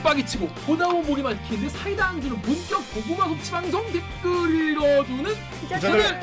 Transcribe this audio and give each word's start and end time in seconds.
쪽박이 0.00 0.24
치고 0.26 0.48
보다 0.66 0.86
보면 0.88 1.06
목이 1.06 1.22
막히는데 1.22 1.68
사이다 1.68 2.08
안주는 2.08 2.40
본격 2.42 2.82
고구마 2.94 3.28
섭취 3.28 3.50
방송 3.50 3.84
댓글 3.92 4.70
읽어주는 4.72 5.34
기자들. 5.60 6.20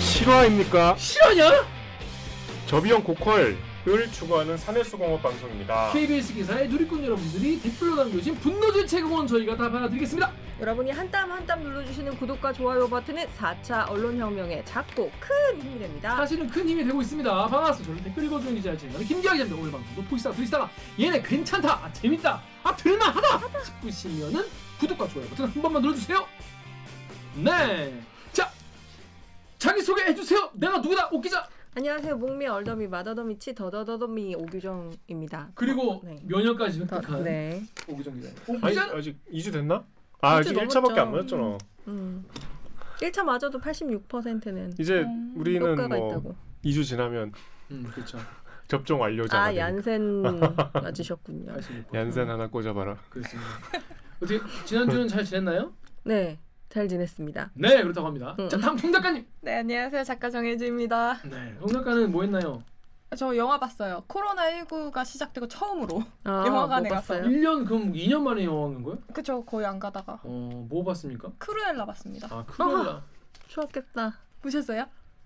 실화입니까? 0.00 0.96
실화냐? 0.96 1.66
저비용 2.66 3.02
고퀄 3.02 3.38
을 3.86 4.12
추구하는 4.12 4.56
산해수공업 4.58 5.22
방송입니다. 5.22 5.90
KBS 5.92 6.34
기사에 6.34 6.66
누리꾼 6.66 7.02
여러분들이 7.04 7.58
댓글로 7.62 7.94
남겨주신 7.96 8.34
분노질 8.36 8.86
체크원 8.86 9.26
저희가 9.26 9.56
다 9.56 9.70
받아드리겠습니다. 9.70 10.30
여러분이 10.60 10.90
한 10.90 11.08
땀 11.10 11.30
한 11.30 11.46
땀 11.46 11.62
눌러주시는 11.62 12.16
구독과 12.16 12.52
좋아요 12.52 12.88
버튼은 12.88 13.26
4차 13.28 13.88
언론혁명의 13.90 14.64
작고 14.64 15.10
큰 15.20 15.60
힘이 15.62 15.78
됩니다. 15.78 16.16
사실은 16.16 16.48
큰 16.48 16.68
힘이 16.68 16.84
되고 16.84 17.00
있습니다. 17.00 17.46
반갑습니다. 17.46 17.94
저는 17.94 18.02
댓글 18.04 18.24
읽어주는 18.24 18.54
기자 18.56 18.76
진행하는 18.76 19.06
김기아 19.06 19.32
기자입니다. 19.34 19.60
오늘 19.60 19.70
방송도 19.72 20.02
보시다가 20.10 20.34
들으시다가 20.36 20.70
얘네 20.98 21.22
괜찮다, 21.22 21.84
아, 21.84 21.92
재밌다, 21.92 22.42
아 22.64 22.74
들만하다 22.76 23.62
싶으시면은 23.64 24.44
구독과 24.80 25.06
좋아요 25.08 25.28
버튼 25.28 25.44
한 25.46 25.62
번만 25.62 25.80
눌러주세요. 25.80 26.26
네, 27.36 28.02
자 28.32 28.50
자기 29.58 29.80
소개 29.80 30.02
해주세요. 30.02 30.50
내가 30.54 30.78
누구다, 30.78 31.08
오 31.12 31.20
기자. 31.20 31.48
안녕하세요. 31.76 32.16
목미 32.16 32.46
얼더미 32.48 32.88
마더더미치 32.88 33.54
더더더더미 33.54 34.34
오규정입니다. 34.34 35.50
그리고 35.54 36.00
네. 36.02 36.18
면역까지 36.24 36.84
더, 36.88 36.96
획득한 36.96 37.22
네. 37.22 37.62
오기정 37.86 38.14
기자. 38.14 38.28
오 38.48 38.54
아니, 38.60 38.70
기자 38.74 38.90
아직 38.92 39.16
2주 39.32 39.52
됐나? 39.52 39.84
아, 40.20 40.36
아직 40.36 40.50
이주 40.50 40.60
1차밖에 40.60 40.98
안. 40.98 41.12
맞았잖아. 41.12 41.58
음. 41.88 42.24
1차 43.00 43.22
맞아도 43.24 43.58
86%는 43.60 44.72
이제 44.78 45.02
음. 45.02 45.34
우리는 45.36 45.60
효과가 45.62 45.88
뭐 45.96 46.08
있다고. 46.10 46.34
2주 46.64 46.84
지나면 46.84 47.32
음 47.70 47.88
그렇죠. 47.94 48.18
접종 48.66 49.00
완료잖아. 49.00 49.44
아 49.44 49.56
얀센 49.56 50.22
맞으셨군요. 50.74 51.54
얀센 51.94 52.28
하나 52.28 52.48
꽂아 52.48 52.72
봐라. 52.74 52.96
그렇습니다. 53.08 53.48
어떻게 54.20 54.40
지난주는 54.64 55.06
잘 55.06 55.24
지냈나요? 55.24 55.72
네, 56.04 56.38
잘 56.68 56.88
지냈습니다. 56.88 57.52
네 57.54 57.82
그렇다고 57.82 58.08
합니다. 58.08 58.34
음. 58.40 58.48
자 58.48 58.58
다음 58.58 58.76
송 58.76 58.90
작가님. 58.92 59.24
네 59.42 59.58
안녕하세요 59.58 60.02
작가 60.02 60.28
정혜주입니다. 60.28 61.18
네, 61.30 61.54
송 61.60 61.68
작가는 61.68 62.10
뭐 62.10 62.22
했나요? 62.22 62.62
저 63.16 63.34
영화 63.36 63.58
봤어요. 63.58 64.04
코로나 64.06 64.50
19가 64.50 65.04
시작되고 65.04 65.48
처음으로. 65.48 66.02
아, 66.24 66.44
영화관에 66.46 66.88
뭐 66.88 66.96
갔어요. 66.98 67.22
봤어요? 67.22 67.34
1년 67.36 67.66
그럼 67.66 67.92
2년 67.92 68.20
만에 68.22 68.44
영화 68.44 68.68
간 68.68 68.82
거예요? 68.82 68.98
그쵸 69.14 69.42
거의 69.44 69.66
안 69.66 69.78
가다가 69.78 70.20
어, 70.24 70.66
뭐 70.68 70.84
봤습니까? 70.84 71.30
크루엘라 71.38 71.86
봤습니다. 71.86 72.28
아, 72.30 72.44
크루엘라. 72.44 73.02
추웠겠다. 73.48 74.14
보셨어요? 74.42 74.84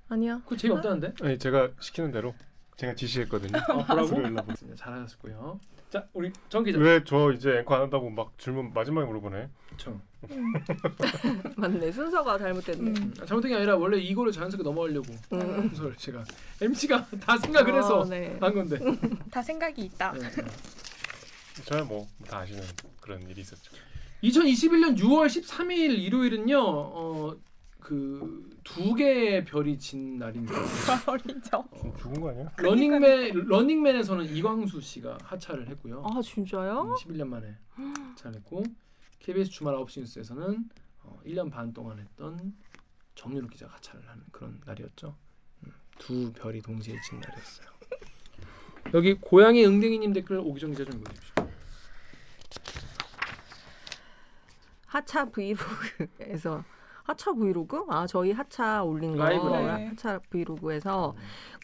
아니요. 0.08 0.41
그거 0.44 0.56
재미 0.56 0.75
없다는데? 0.75 1.14
아니 1.22 1.38
제가 1.38 1.70
시키는 1.80 2.12
대로 2.12 2.34
제가 2.77 2.94
지시했거든요. 2.94 3.58
아, 3.58 3.84
보라고? 3.84 4.08
크루엘라 4.08 4.42
보- 4.42 4.48
맞습니다. 4.53 4.77
잘하셨고요. 4.84 5.58
자, 5.91 6.06
우리 6.12 6.33
정 6.48 6.62
기자. 6.62 6.78
왜 6.78 7.03
저 7.05 7.33
이제 7.33 7.58
앵커 7.58 7.75
안 7.75 7.83
한다고 7.83 8.08
막 8.10 8.33
질문 8.38 8.72
마지막에 8.72 9.06
물어보네. 9.06 9.48
정. 9.77 10.00
맞네. 11.56 11.92
순서가 11.92 12.39
잘못됐네. 12.39 12.91
음. 12.91 12.97
음, 12.97 13.15
아, 13.20 13.27
잘못된 13.27 13.51
게 13.51 13.56
아니라 13.56 13.77
원래 13.77 13.98
이거를 13.98 14.33
자연스럽게 14.33 14.62
넘어가려고 14.62 15.12
음. 15.33 15.69
순서를 15.69 15.97
제가 15.97 16.25
MC가 16.61 17.06
다 17.20 17.37
생각을 17.37 17.75
해서 17.75 18.01
어, 18.01 18.05
네. 18.05 18.37
한 18.41 18.55
건데. 18.55 18.78
다 19.31 19.43
생각이 19.43 19.83
있다. 19.83 20.12
네, 20.12 20.20
네. 20.20 20.45
저야 21.65 21.84
뭐다 21.84 22.39
아시는 22.39 22.62
그런 23.00 23.22
일이 23.28 23.41
있었죠. 23.41 23.72
2021년 24.22 24.97
6월 24.99 25.27
13일 25.27 25.99
일요일은요. 25.99 26.59
어, 26.61 27.37
그두 27.81 28.94
개의 28.94 29.44
별이 29.44 29.77
진 29.78 30.16
날입니다. 30.16 30.55
어리죠. 31.05 31.65
어, 31.71 31.94
죽은 31.99 32.21
거 32.21 32.31
아니야? 32.31 32.49
러닝맨 32.56 33.47
러닝맨에서는 33.49 34.37
이광수 34.37 34.81
씨가 34.81 35.19
하차를 35.25 35.69
했고요. 35.69 36.05
아 36.06 36.21
진짜요? 36.22 36.94
11년 37.00 37.27
만에 37.27 37.56
잘했고 38.15 38.62
KBS 39.22 39.50
주말 39.50 39.77
9시 39.77 40.00
뉴스에서는 40.00 40.69
어, 41.05 41.21
1년 41.25 41.50
반 41.50 41.72
동안 41.72 42.00
했던 42.00 42.55
정연욱 43.15 43.50
기자가 43.50 43.75
하차를 43.75 44.09
하는 44.09 44.25
그런 44.33 44.60
날이었죠. 44.66 45.16
음, 45.65 45.72
두 45.99 46.33
별이 46.33 46.60
동시에 46.60 47.00
진 47.09 47.21
날이었어요. 47.21 47.69
여기 48.94 49.15
고양이 49.15 49.65
응댕이님 49.65 50.12
댓글 50.12 50.38
오기정 50.38 50.72
기자 50.72 50.84
좀 50.84 51.00
읽어주십시오. 51.00 51.50
하차 54.87 55.25
브이로그에서 55.27 56.65
하차 57.05 57.32
브이로그? 57.32 57.87
아 57.88 58.06
저희 58.09 58.32
하차 58.32 58.82
올린 58.82 59.16
거 59.16 59.22
라이브, 59.25 59.47
라이브. 59.47 59.91
하차 59.91 60.19
브이로그에서 60.31 61.15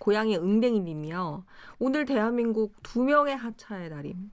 고양이 0.00 0.36
응댕이님이요. 0.36 1.44
오늘 1.80 2.04
대한민국 2.04 2.72
두 2.84 3.02
명의 3.02 3.36
하차의 3.36 3.90
날임. 3.90 4.30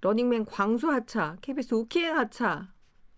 러닝맨 0.00 0.46
광수 0.46 0.90
하차, 0.90 1.36
KBS 1.40 1.74
우키행 1.74 2.16
하차. 2.16 2.72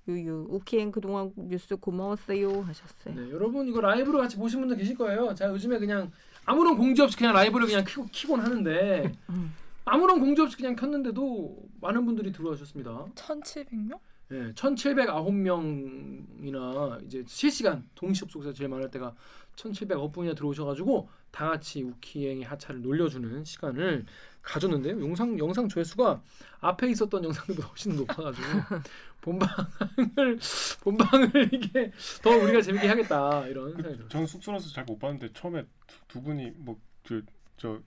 유유 0.09 0.47
우키행 0.49 0.91
그동안 0.91 1.31
뉴스 1.37 1.77
고마웠어요 1.77 2.63
하셨어요. 2.63 3.15
네, 3.15 3.31
여러분 3.31 3.69
이거 3.69 3.81
라이브로 3.81 4.19
같이 4.19 4.37
보신 4.37 4.61
분들 4.61 4.77
계실 4.79 4.97
거예요. 4.97 5.35
자 5.35 5.49
요즘에 5.51 5.79
그냥 5.79 6.11
아무런 6.47 6.77
공지 6.77 7.03
없이 7.03 7.17
그냥 7.17 7.35
라이브를 7.35 7.67
그냥 7.67 7.85
키고 7.85 8.07
키곤 8.11 8.41
하는데 8.41 9.13
음. 9.31 9.55
아무런 9.85 10.19
공지 10.19 10.41
없이 10.41 10.57
그냥 10.57 10.75
켰는데도 10.75 11.57
많은 11.81 12.07
분들이 12.07 12.33
들어와 12.33 12.57
주셨습니다. 12.57 13.07
1,700명? 13.15 13.99
예, 14.33 14.53
1,709명이나 14.53 17.05
이제 17.05 17.23
실시간 17.27 17.89
동시 17.95 18.21
접속자 18.21 18.53
제일 18.53 18.69
많을 18.71 18.91
때가 18.91 19.15
1,709분이나 19.57 20.37
들어오셔가지고 20.37 21.09
다 21.31 21.51
같이 21.51 21.83
우키행의 21.83 22.45
하차를 22.45 22.83
놀려주는 22.83 23.45
시간을 23.45 24.07
가졌는데요. 24.43 25.01
영상 25.03 25.39
영상 25.39 25.69
조회수가 25.69 26.23
앞에 26.61 26.89
있었던 26.91 27.25
영상들보다 27.25 27.69
훨씬 27.69 27.97
높아가지고 27.97 28.47
본방을 29.21 30.39
본방을 30.83 31.51
이게 31.53 31.93
더 32.23 32.31
우리가 32.31 32.63
재밌게 32.63 32.89
하겠다 32.89 33.47
이런 33.47 33.73
생각이 33.75 33.95
들어요. 33.97 34.09
저는 34.09 34.27
쑥스러워서 34.27 34.71
잘 34.71 34.85
못 34.85 34.99
봤는데 34.99 35.33
처음에 35.35 35.63
두, 35.87 35.97
두 36.09 36.23
분이 36.23 36.53
뭐저 36.57 37.21
저 37.57 37.79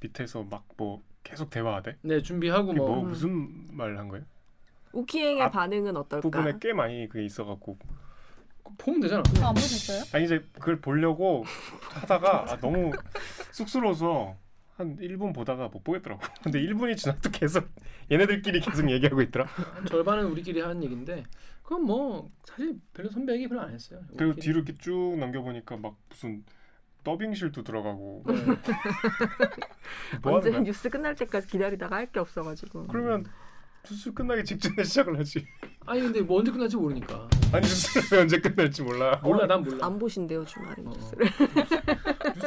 밑에서 0.00 0.42
막 0.44 0.64
뭐 0.76 1.02
계속 1.22 1.50
대화하대. 1.50 1.96
네 2.02 2.22
준비하고 2.22 2.72
뭐뭐 2.72 3.02
음. 3.02 3.08
무슨 3.08 3.76
말 3.76 3.98
한 3.98 4.08
거예요? 4.08 4.24
우키행의 4.92 5.42
앞 5.42 5.52
반응은 5.52 5.96
어떨까? 5.96 6.22
부분에 6.22 6.58
꽤 6.60 6.72
많이 6.72 7.08
그게 7.08 7.24
있어갖고 7.24 7.78
보면 8.78 9.00
되잖아. 9.00 9.22
아, 9.42 9.48
안 9.48 9.54
보셨어요? 9.54 10.02
아니 10.12 10.24
이제 10.24 10.44
그걸 10.54 10.80
보려고 10.80 11.44
하다가 11.90 12.52
아, 12.52 12.56
너무 12.58 12.90
쑥스러워서 13.52 14.36
한 14.80 14.96
1분 14.96 15.34
보다가 15.34 15.68
못 15.68 15.84
보겠더라고. 15.84 16.22
근데 16.42 16.60
1분이 16.62 16.96
지나도 16.96 17.30
계속 17.30 17.68
얘네들끼리 18.10 18.60
계속 18.60 18.90
얘기하고 18.90 19.20
있더라. 19.22 19.44
한 19.46 19.84
절반은 19.86 20.24
우리끼리 20.26 20.60
하는 20.60 20.82
얘기인데 20.82 21.22
그건 21.62 21.84
뭐 21.84 22.30
사실 22.44 22.74
별로 22.94 23.10
선배 23.10 23.34
얘기 23.34 23.46
별로 23.46 23.60
안 23.60 23.70
했어요. 23.74 24.00
그리고 24.16 24.32
우리끼리. 24.32 24.40
뒤로 24.46 24.56
이렇게 24.62 24.78
쭉 24.78 25.16
넘겨보니까 25.18 25.76
막 25.76 25.96
무슨 26.08 26.42
더빙실도 27.04 27.62
들어가고 27.62 28.24
네. 28.26 28.44
뭐 30.22 30.32
언제? 30.40 30.50
뉴스 30.60 30.88
끝날 30.88 31.14
때까지 31.14 31.46
기다리다가 31.46 31.96
할 31.96 32.10
게 32.10 32.18
없어가지고. 32.20 32.86
그러면 32.88 33.24
뉴스 33.88 34.12
끝나기 34.12 34.44
직전에 34.44 34.82
시작을 34.84 35.18
하지. 35.18 35.46
아니 35.86 36.00
근데 36.02 36.20
뭐 36.22 36.38
언제 36.40 36.50
끝날지 36.50 36.76
모르니까. 36.76 37.28
아니 37.52 37.62
뉴스를 37.66 38.18
언제 38.20 38.38
끝날지 38.40 38.82
몰라. 38.82 39.20
몰라 39.22 39.46
난 39.46 39.62
몰라. 39.62 39.86
안 39.86 39.98
보신대요 39.98 40.44
주말에 40.44 40.82
어, 40.84 40.90
어. 40.90 40.92
뉴스를. 40.94 41.26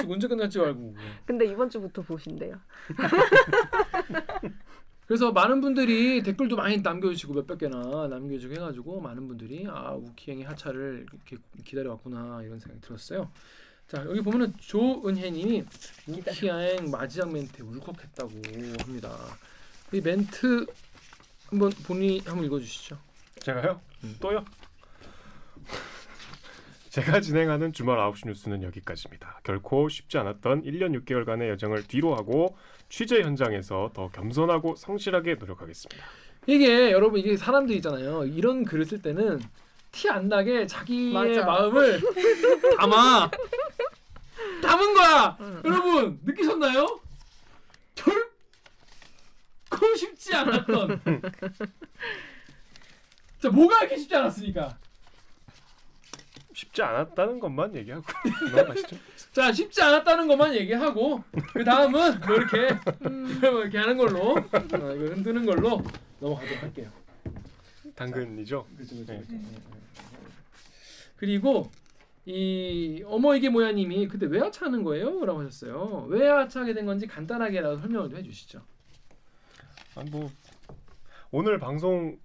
뉴스 0.03 0.11
언제 0.11 0.27
끝날지 0.27 0.59
알고. 0.59 0.95
근데 1.25 1.45
이번 1.45 1.69
주부터 1.69 2.01
보신대요. 2.01 2.59
그래서 5.07 5.31
많은 5.31 5.61
분들이 5.61 6.23
댓글도 6.23 6.55
많이 6.55 6.77
남겨주시고 6.77 7.33
몇백 7.33 7.59
개나 7.59 8.07
남겨주고 8.07 8.53
해가지고 8.53 9.01
많은 9.01 9.27
분들이 9.27 9.65
아 9.67 9.91
우키행의 9.93 10.45
하차를 10.45 11.05
이렇게 11.11 11.37
기다려왔구나 11.63 12.41
이런 12.43 12.59
생각이 12.59 12.81
들었어요. 12.81 13.29
자 13.87 14.03
여기 14.05 14.21
보면은 14.21 14.53
조은혜님이 14.59 15.65
우키행 16.07 16.89
마지막 16.89 17.33
멘트에 17.33 17.65
울컥했다고 17.65 18.31
합니다. 18.79 19.17
이 19.91 19.99
멘트 19.99 20.65
한번 21.49 21.69
본인이 21.85 22.21
한번 22.25 22.45
읽어주시죠. 22.45 22.97
제가요? 23.39 23.81
음. 24.05 24.15
또요? 24.21 24.43
제가 26.93 27.21
진행하는 27.21 27.73
주말 27.73 27.97
9시 27.97 28.27
뉴스는 28.27 28.61
여기까지입니다. 28.61 29.39
결코 29.43 29.89
쉽지 29.89 30.19
않았던 30.19 30.61
1년 30.61 30.95
6개월간의 31.03 31.49
여정을 31.49 31.87
뒤로하고 31.87 32.55
취재 32.87 33.23
현장에서 33.23 33.89
더 33.95 34.09
겸손하고 34.09 34.75
성실하게 34.75 35.33
노력하겠습니다. 35.35 36.05
이게 36.45 36.91
여러분 36.91 37.19
이게 37.19 37.35
사람들 37.35 37.75
있잖아요. 37.77 38.25
이런 38.25 38.63
글을 38.63 38.85
쓸 38.85 39.01
때는 39.01 39.39
티 39.91 40.07
안 40.07 40.29
나게 40.29 40.67
자기의 40.67 41.13
맞아. 41.13 41.43
마음을 41.43 41.99
담아 42.77 43.31
담은 44.61 44.93
거야. 44.93 45.37
응. 45.39 45.61
여러분 45.65 46.19
느끼셨나요? 46.23 46.99
결코 47.95 49.95
쉽지 49.97 50.35
않았던. 50.35 51.01
자 53.41 53.49
뭐가 53.49 53.79
이렇게 53.79 53.97
쉽지 53.97 54.15
않았습니까? 54.15 54.77
쉽지 56.63 56.81
않았다는 56.81 57.39
것만 57.39 57.75
얘기하고 57.75 58.05
넘어가시죠. 58.55 58.95
자 59.31 59.51
쉽지 59.51 59.81
않았다는 59.81 60.27
것만 60.27 60.55
얘기하고 60.55 61.23
그 61.53 61.63
다음은 61.63 62.19
뭐 62.21 62.35
이렇게 62.35 62.79
뭐 63.49 63.61
이렇게 63.61 63.77
하는 63.77 63.97
걸로 63.97 64.35
어, 64.37 64.45
이거 64.51 64.81
흔드는 64.87 65.45
걸로 65.45 65.81
넘어가도록 66.19 66.63
할게요. 66.63 66.89
당근이죠. 67.95 68.65
그렇죠, 68.75 68.95
네. 68.95 69.05
그렇죠. 69.05 69.27
그리고 71.17 71.71
이 72.25 73.03
어머 73.05 73.35
이게 73.35 73.49
뭐야님이 73.49 74.07
그때 74.07 74.25
왜 74.25 74.39
하차하는 74.39 74.83
거예요?라고 74.83 75.41
하셨어요. 75.41 76.05
왜 76.09 76.27
하차하게 76.27 76.73
된 76.73 76.85
건지 76.85 77.05
간단하게라도 77.05 77.79
설명을 77.79 78.09
좀 78.09 78.17
해주시죠. 78.19 78.61
아, 79.95 80.03
뭐 80.09 80.31
오늘 81.31 81.59
방송 81.59 82.17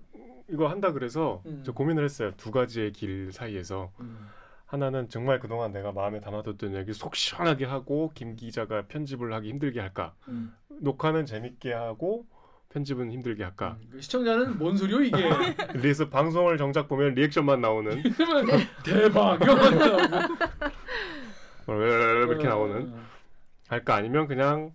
이거 0.50 0.68
한다 0.68 0.92
그래서 0.92 1.42
음. 1.46 1.62
저 1.64 1.72
고민을 1.72 2.04
했어요. 2.04 2.32
두 2.36 2.50
가지의 2.50 2.92
길 2.92 3.30
사이에서 3.32 3.92
하나는 4.66 5.08
정말 5.08 5.40
그동안 5.40 5.72
내가 5.72 5.92
마음에 5.92 6.20
담아뒀던 6.20 6.74
얘기 6.76 6.92
속 6.92 7.16
시원하게 7.16 7.64
하고 7.66 8.10
김 8.14 8.36
기자가 8.36 8.82
편집을 8.86 9.32
하기 9.34 9.48
힘들게 9.48 9.80
할까? 9.80 10.14
음. 10.28 10.54
녹화는 10.80 11.26
재밌게 11.26 11.72
하고 11.72 12.26
편집은 12.70 13.10
힘들게 13.12 13.44
할까? 13.44 13.78
그 13.90 14.00
시청자는 14.00 14.58
뭔 14.58 14.76
소리요 14.76 15.00
이게? 15.02 15.16
그래서 15.72 16.08
방송을 16.08 16.58
정작 16.58 16.88
보면 16.88 17.14
리액션만 17.14 17.60
나오는 17.60 18.02
대박 18.84 19.42
이거만 19.42 19.78
나오고 19.78 20.34
왜 21.68 21.86
이렇게 22.24 22.46
어, 22.46 22.50
나오는 22.50 22.94
할까 23.68 23.94
아니면 23.96 24.26
그냥 24.26 24.72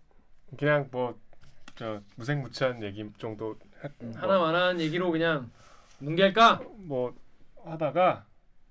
그냥 0.58 0.88
뭐 0.92 1.16
저 1.76 2.00
무색무취한 2.18 2.84
얘기 2.84 3.04
정도 3.18 3.56
할- 3.82 3.92
음, 4.04 4.12
뭐 4.12 4.22
하나만한 4.22 4.80
얘기로 4.80 5.10
그냥 5.10 5.50
뭉갤까? 6.04 6.62
뭐 6.78 7.16
하다가 7.64 8.26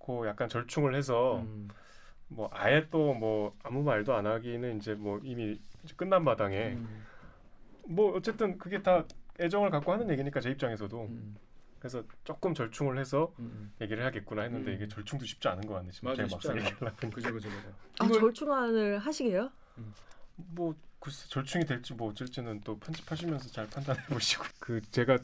그 0.05 0.27
약간 0.27 0.49
절충을 0.49 0.95
해서 0.95 1.39
음. 1.41 1.69
뭐 2.29 2.49
아예 2.53 2.89
또 2.91 3.15
뭐 3.15 3.55
아무 3.63 3.83
말도 3.83 4.15
안 4.15 4.27
하기는 4.27 4.77
이제 4.79 4.95
뭐 4.95 5.21
이미 5.23 5.61
이제 5.85 5.95
끝난 5.97 6.25
마당에 6.25 6.73
음. 6.73 7.05
뭐 7.87 8.15
어쨌든 8.17 8.59
그게 8.59 8.83
다 8.83 9.05
애정을 9.41 9.71
갖고 9.71 9.93
하는 9.93 10.09
얘기니까 10.11 10.41
제 10.41 10.51
입장에서도 10.51 11.03
음. 11.05 11.37
그래서 11.79 12.05
조금 12.25 12.55
절충을 12.55 12.99
해서 12.99 13.35
음. 13.41 13.73
얘기를 13.81 14.03
해야겠구나 14.03 14.43
했는데 14.43 14.71
음. 14.73 14.77
이게 14.77 14.89
절충도 14.89 15.25
쉽지 15.27 15.49
않은 15.49 15.67
거 15.67 15.75
같네 15.75 15.91
지금 15.91 16.09
맞아, 16.11 16.17
제가 16.27 16.29
쉽지 16.29 16.49
막상 16.49 16.53
않아. 16.53 16.71
얘기하려고 16.71 17.11
그죠 17.11 17.33
그죠 17.33 17.49
그죠. 17.49 17.75
아 17.99 18.09
절충안을 18.09 18.99
하시게요? 18.99 19.51
뭐 20.37 20.75
글쎄 21.01 21.27
절충이 21.29 21.65
될지 21.67 21.95
뭐 21.95 22.11
어쩔지는 22.11 22.61
또 22.63 22.79
편집하시면서 22.79 23.49
잘 23.51 23.69
판단해 23.69 24.01
보시고 24.07 24.45
그 24.61 24.81
제가 24.91 25.19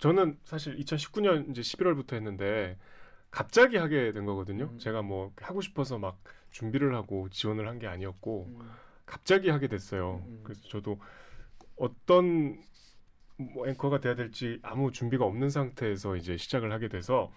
저는 0.00 0.38
사실 0.44 0.76
2019년 0.76 1.50
이제 1.50 1.60
11월부터 1.62 2.14
했는데 2.14 2.78
갑자기 3.30 3.76
하게 3.76 4.12
된 4.12 4.24
거거든요. 4.24 4.64
음. 4.72 4.78
제가 4.78 5.02
뭐 5.02 5.32
하고 5.40 5.60
싶어서 5.60 5.98
막 5.98 6.18
준비를 6.50 6.94
하고 6.94 7.28
지원을 7.30 7.68
한 7.68 7.78
게 7.78 7.86
아니었고 7.86 8.46
음. 8.48 8.70
갑자기 9.06 9.50
하게 9.50 9.68
됐어요. 9.68 10.22
음. 10.26 10.40
그래서 10.42 10.62
저도 10.68 11.00
어떤 11.76 12.60
뭐 13.36 13.68
앵커가 13.68 14.00
돼야 14.00 14.14
될지 14.14 14.58
아무 14.62 14.92
준비가 14.92 15.24
없는 15.24 15.50
상태에서 15.50 16.16
이제 16.16 16.36
시작을 16.36 16.72
하게 16.72 16.88
돼서 16.88 17.30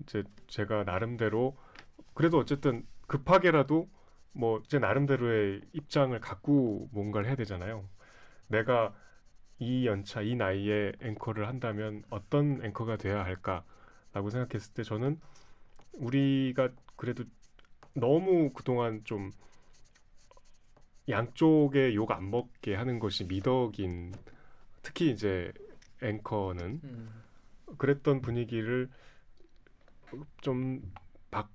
이제 0.00 0.24
제가 0.48 0.84
나름대로 0.84 1.56
그래도 2.14 2.38
어쨌든 2.38 2.86
급하게라도 3.06 3.88
뭐 4.32 4.62
제 4.68 4.78
나름대로의 4.78 5.62
입장을 5.72 6.18
갖고 6.20 6.88
뭔가를 6.92 7.28
해야 7.28 7.36
되잖아요. 7.36 7.88
내가 8.48 8.94
이 9.58 9.86
연차 9.86 10.22
이 10.22 10.34
나이에 10.36 10.92
앵커를 11.00 11.48
한다면 11.48 12.02
어떤 12.10 12.64
앵커가 12.64 12.96
돼야 12.96 13.24
할까라고 13.24 14.30
생각했을 14.30 14.74
때 14.74 14.82
저는 14.82 15.20
우리가 15.94 16.70
그래도 16.96 17.24
너무 17.94 18.52
그동안 18.54 19.02
좀 19.04 19.32
양쪽에 21.08 21.94
욕 21.94 22.10
안 22.12 22.30
먹게 22.30 22.74
하는 22.74 22.98
것이 22.98 23.24
미덕인 23.24 24.12
특히 24.82 25.10
이제 25.10 25.52
앵커는 26.02 26.80
음. 26.84 27.24
그랬던 27.78 28.20
분위기를 28.22 28.90
좀 30.40 30.82
바, 31.30 31.48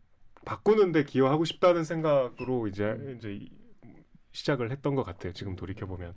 바꾸는데 0.45 1.04
기여하고 1.06 1.45
싶다는 1.45 1.84
생각으로 1.84 2.68
이제 2.68 2.84
음. 2.86 3.16
이제 3.18 3.34
이- 3.34 3.52
시작을 4.34 4.72
했던 4.72 4.95
것 4.95 5.04
같아요. 5.04 5.34
지금 5.34 5.56
돌이켜 5.56 5.86
보면 5.88 6.13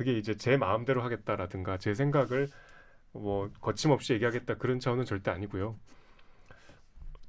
그게 0.00 0.16
이제 0.16 0.34
제 0.34 0.56
마음대로 0.56 1.02
하겠다라든가 1.02 1.76
제 1.76 1.92
생각을 1.92 2.48
뭐 3.12 3.50
거침없이 3.60 4.14
얘기하겠다 4.14 4.54
그런 4.54 4.80
차원은 4.80 5.04
절대 5.04 5.30
아니고요. 5.30 5.78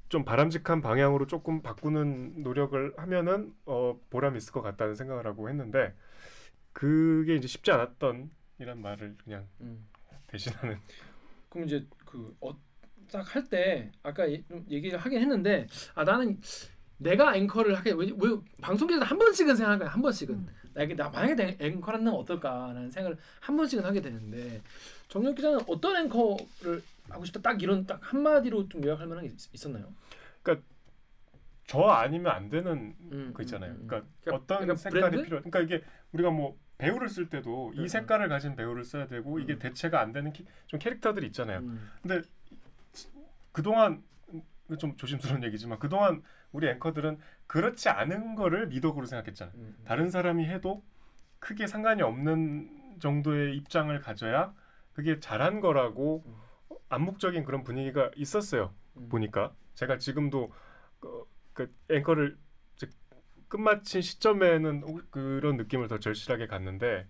좀 0.08 0.24
바람직한 0.24 0.80
방향으로 0.80 1.26
조금 1.26 1.60
바꾸는 1.60 2.42
노력을 2.42 2.94
하면은 2.96 3.52
어, 3.66 4.00
보람 4.08 4.36
있을 4.36 4.54
것 4.54 4.62
같다는 4.62 4.94
생각을 4.94 5.26
하고 5.26 5.50
했는데 5.50 5.94
그게 6.72 7.34
이제 7.34 7.46
쉽지 7.46 7.70
않았던 7.72 8.30
이란 8.58 8.80
말을 8.80 9.18
그냥 9.22 9.46
음. 9.60 9.86
대신하는 10.28 10.78
그럼 11.50 11.66
이제 11.66 11.86
그딱 12.06 13.36
할 13.36 13.50
때 13.50 13.92
아까 14.02 14.30
예- 14.32 14.42
좀 14.48 14.64
얘기를 14.70 14.98
하긴 14.98 15.20
했는데 15.20 15.66
아 15.94 16.04
나는 16.04 16.40
내가 16.96 17.36
앵커를 17.36 17.74
하게 17.74 17.92
왜, 17.92 18.06
왜 18.06 18.30
방송에서 18.62 19.04
한 19.04 19.18
번씩은 19.18 19.56
거야 19.56 19.88
한 19.90 20.00
번씩은 20.00 20.30
음. 20.30 20.61
나 20.74 20.82
이게 20.82 20.94
나 20.94 21.08
만약에 21.10 21.58
한다면 21.60 22.14
어떨까라는 22.14 22.90
생각을 22.90 23.18
한 23.40 23.56
번씩은 23.56 23.84
하게 23.84 24.00
되는데 24.00 24.62
정혁 25.08 25.34
기자는 25.36 25.60
어떤 25.68 25.96
앵커를 26.04 26.82
하고 27.10 27.24
싶다 27.24 27.40
딱 27.40 27.62
이런 27.62 27.86
딱 27.86 28.00
한마디로 28.02 28.68
좀 28.68 28.82
요약할 28.84 29.06
만한 29.06 29.24
게 29.26 29.30
있- 29.32 29.54
있었나요? 29.54 29.92
저 31.68 31.80
아니면 31.84 32.32
안 32.32 32.50
되는 32.50 32.94
음, 33.12 33.32
거 33.32 33.42
있잖아요. 33.44 33.70
음, 33.70 33.78
음. 33.82 33.86
그러니까, 33.86 34.10
그러니까- 34.24 34.36
어떤 34.44 34.58
그러니까 34.66 34.74
색깔이 34.76 35.00
브랜드? 35.10 35.22
필요. 35.24 35.42
그러니까 35.42 35.60
이게 35.60 35.84
우리가 36.12 36.30
뭐 36.30 36.58
배우를 36.76 37.08
쓸 37.08 37.30
때도 37.30 37.68
음, 37.76 37.84
이 37.84 37.88
색깔을 37.88 38.28
가진 38.28 38.56
배우를 38.56 38.84
써야 38.84 39.06
되고 39.06 39.38
이게 39.38 39.54
음. 39.54 39.58
대체가 39.58 40.00
안 40.00 40.12
되는 40.12 40.32
키, 40.32 40.44
좀 40.66 40.80
캐릭터들이 40.80 41.26
있잖아요. 41.28 41.60
음. 41.60 41.88
근데 42.02 42.22
그동안 43.52 44.02
좀 44.78 44.96
조심스러운 44.96 45.42
얘기지만 45.44 45.78
그동안 45.78 46.22
우리 46.52 46.68
앵커들은 46.68 47.18
그렇지 47.46 47.88
않은 47.88 48.34
거를 48.34 48.66
미덕으로 48.68 49.06
생각했잖아요. 49.06 49.54
음. 49.56 49.76
다른 49.84 50.10
사람이 50.10 50.46
해도 50.46 50.82
크게 51.38 51.66
상관이 51.66 52.02
없는 52.02 52.98
정도의 53.00 53.56
입장을 53.56 53.98
가져야 54.00 54.54
그게 54.92 55.18
잘한 55.20 55.60
거라고 55.60 56.22
음. 56.26 56.76
암묵적인 56.88 57.44
그런 57.44 57.64
분위기가 57.64 58.10
있었어요. 58.16 58.74
음. 58.96 59.08
보니까 59.08 59.54
제가 59.74 59.98
지금도 59.98 60.52
어, 61.02 61.24
그 61.52 61.74
앵커를 61.90 62.38
끝마친 63.48 64.00
시점에는 64.00 64.82
오- 64.84 65.02
그런 65.10 65.58
느낌을 65.58 65.88
더 65.88 65.98
절실하게 65.98 66.46
갔는데 66.46 67.06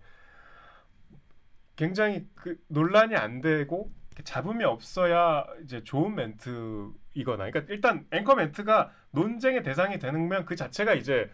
굉장히 1.77 2.27
그 2.35 2.61
논란이 2.67 3.15
안 3.15 3.39
되고 3.41 3.91
잡음이 4.23 4.63
없어야 4.63 5.45
이제 5.63 5.83
좋은 5.83 6.15
멘트이거나 6.15 7.49
그러니까 7.49 7.61
일단 7.69 8.05
앵커 8.11 8.35
멘트가 8.35 8.91
논쟁의 9.11 9.63
대상이 9.63 9.99
되는 9.99 10.29
그 10.45 10.55
자체가 10.55 10.93
이제 10.93 11.29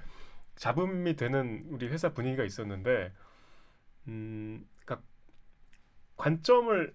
잡음이 0.56 1.16
되는 1.16 1.66
우리 1.70 1.88
회사 1.90 2.14
분위기가 2.14 2.44
있었는데 2.44 3.14
음 4.08 4.68
그러니까 4.86 5.06
관점을 6.18 6.94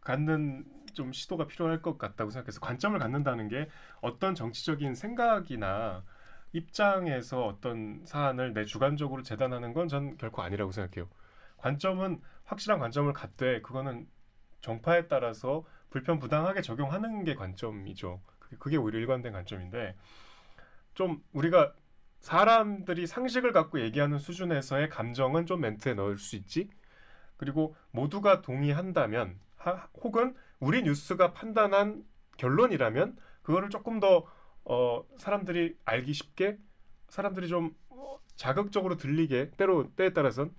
갖는 0.00 0.64
좀 0.94 1.12
시도가 1.12 1.46
필요할 1.46 1.82
것 1.82 1.98
같다고 1.98 2.30
생각해서 2.30 2.60
관점을 2.60 2.98
갖는다는 2.98 3.48
게 3.48 3.68
어떤 4.00 4.34
정치적인 4.34 4.94
생각이나 4.94 6.04
입장에서 6.52 7.46
어떤 7.46 8.02
사안을 8.06 8.54
내 8.54 8.64
주관적으로 8.64 9.22
재단하는 9.22 9.74
건 9.74 9.88
전 9.88 10.16
결코 10.16 10.42
아니라고 10.42 10.72
생각해요. 10.72 11.08
관점은 11.58 12.20
확실한 12.44 12.78
관점을 12.78 13.12
갖되 13.12 13.60
그거는 13.60 14.08
정파에 14.60 15.06
따라서 15.06 15.64
불편 15.90 16.18
부당하게 16.18 16.62
적용하는 16.62 17.24
게 17.24 17.34
관점이죠. 17.34 18.20
그게, 18.38 18.56
그게 18.58 18.76
오히려 18.76 18.98
일관된 18.98 19.32
관점인데 19.32 19.94
좀 20.94 21.22
우리가 21.32 21.74
사람들이 22.20 23.06
상식을 23.06 23.52
갖고 23.52 23.80
얘기하는 23.80 24.18
수준에서의 24.18 24.88
감정은 24.88 25.46
좀 25.46 25.60
멘트에 25.60 25.94
넣을 25.94 26.18
수 26.18 26.36
있지. 26.36 26.68
그리고 27.36 27.76
모두가 27.92 28.42
동의한다면 28.42 29.38
하, 29.56 29.88
혹은 29.94 30.34
우리 30.58 30.82
뉴스가 30.82 31.32
판단한 31.32 32.04
결론이라면 32.36 33.16
그거를 33.42 33.70
조금 33.70 34.00
더 34.00 34.26
어, 34.64 35.04
사람들이 35.16 35.76
알기 35.84 36.12
쉽게 36.12 36.58
사람들이 37.08 37.48
좀 37.48 37.74
어, 37.88 38.18
자극적으로 38.34 38.96
들리게 38.96 39.52
때로 39.56 39.94
때에 39.94 40.12
따라선 40.12 40.52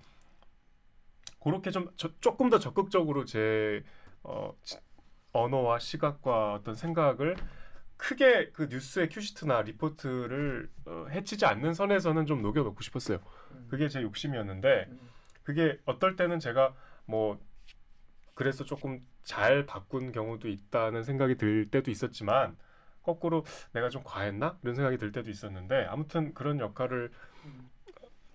그렇게 1.40 1.72
좀 1.72 1.90
저, 1.96 2.10
조금 2.20 2.50
더 2.50 2.60
적극적으로 2.60 3.26
제 3.26 3.84
어, 4.24 4.54
지- 4.64 4.78
언어와 5.32 5.80
시각과 5.80 6.56
어떤 6.56 6.76
생각을 6.76 7.36
크게 7.98 8.52
그 8.52 8.68
뉴스의 8.70 9.10
큐시트나 9.10 9.62
리포트를 9.64 10.70
어, 10.86 11.06
해치지 11.12 11.46
않는 11.46 11.74
선에서는 11.74 12.26
좀 12.26 12.42
녹여놓고 12.42 12.82
싶었어요. 12.82 13.20
음. 13.52 13.68
그게 13.70 13.88
제 13.90 14.02
욕심이었는데 14.02 14.86
음. 14.90 15.00
그게 15.44 15.80
어떨 15.86 16.16
때는 16.16 16.40
제가 16.40 16.74
뭐 17.06 17.40
그래서 18.36 18.64
조금 18.64 19.06
잘 19.24 19.66
바꾼 19.66 20.12
경우도 20.12 20.48
있다는 20.48 21.04
생각이 21.04 21.36
들 21.36 21.70
때도 21.70 21.92
있었지만 21.92 22.58
거꾸로 23.04 23.44
내가 23.74 23.90
좀 23.90 24.02
과했나 24.04 24.58
이런 24.64 24.76
생각이 24.76 24.98
들 24.98 25.12
때도 25.12 25.30
있었는데 25.30 25.86
아무튼 25.90 26.34
그런 26.34 26.60
역할을 26.60 27.12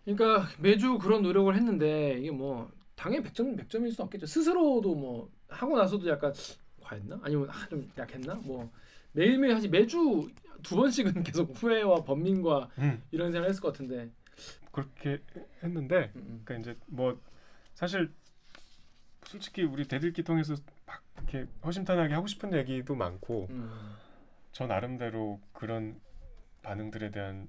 그러니까 0.04 0.48
매주 0.58 0.98
그런 0.98 1.22
노력을 1.22 1.54
했는데 1.54 2.18
이게 2.18 2.30
뭐 2.30 2.70
당연히 2.96 3.24
100점 3.24 3.58
100점일 3.58 3.92
수 3.92 4.02
없겠죠. 4.02 4.26
스스로도 4.26 4.94
뭐 4.94 5.30
하고 5.48 5.76
나서도 5.76 6.08
약간 6.08 6.32
과했나? 6.80 7.20
아니면 7.22 7.48
아, 7.50 7.68
좀 7.68 7.90
약했나? 7.96 8.34
뭐 8.36 8.70
매일매일 9.12 9.54
하지 9.54 9.68
매주 9.68 10.28
두 10.62 10.76
번씩은 10.76 11.22
계속 11.24 11.50
후회와 11.54 12.04
번민과 12.04 12.70
음, 12.78 13.02
이런 13.10 13.32
생각을 13.32 13.48
했을 13.48 13.60
것 13.60 13.72
같은데. 13.72 14.10
그렇게 14.72 15.22
했는데 15.62 16.12
음, 16.16 16.42
그러니까 16.44 16.72
이제 16.72 16.80
뭐 16.86 17.20
사실 17.74 18.10
솔직히 19.24 19.62
우리 19.62 19.86
대들기 19.86 20.22
통해서 20.22 20.54
막 20.86 21.02
이렇게 21.16 21.46
허심탄회하게 21.64 22.14
하고 22.14 22.26
싶은 22.26 22.52
얘기도 22.52 22.94
많고 22.94 23.46
음. 23.50 23.70
저 24.52 24.66
나름대로 24.66 25.40
그런 25.52 26.00
반응들에 26.62 27.10
대한 27.10 27.48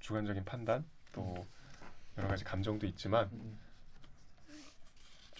주관적인 0.00 0.44
판단 0.44 0.84
또 1.12 1.34
여러 2.18 2.28
가지 2.28 2.44
감정도 2.44 2.86
있지만 2.86 3.28
음. 3.32 3.58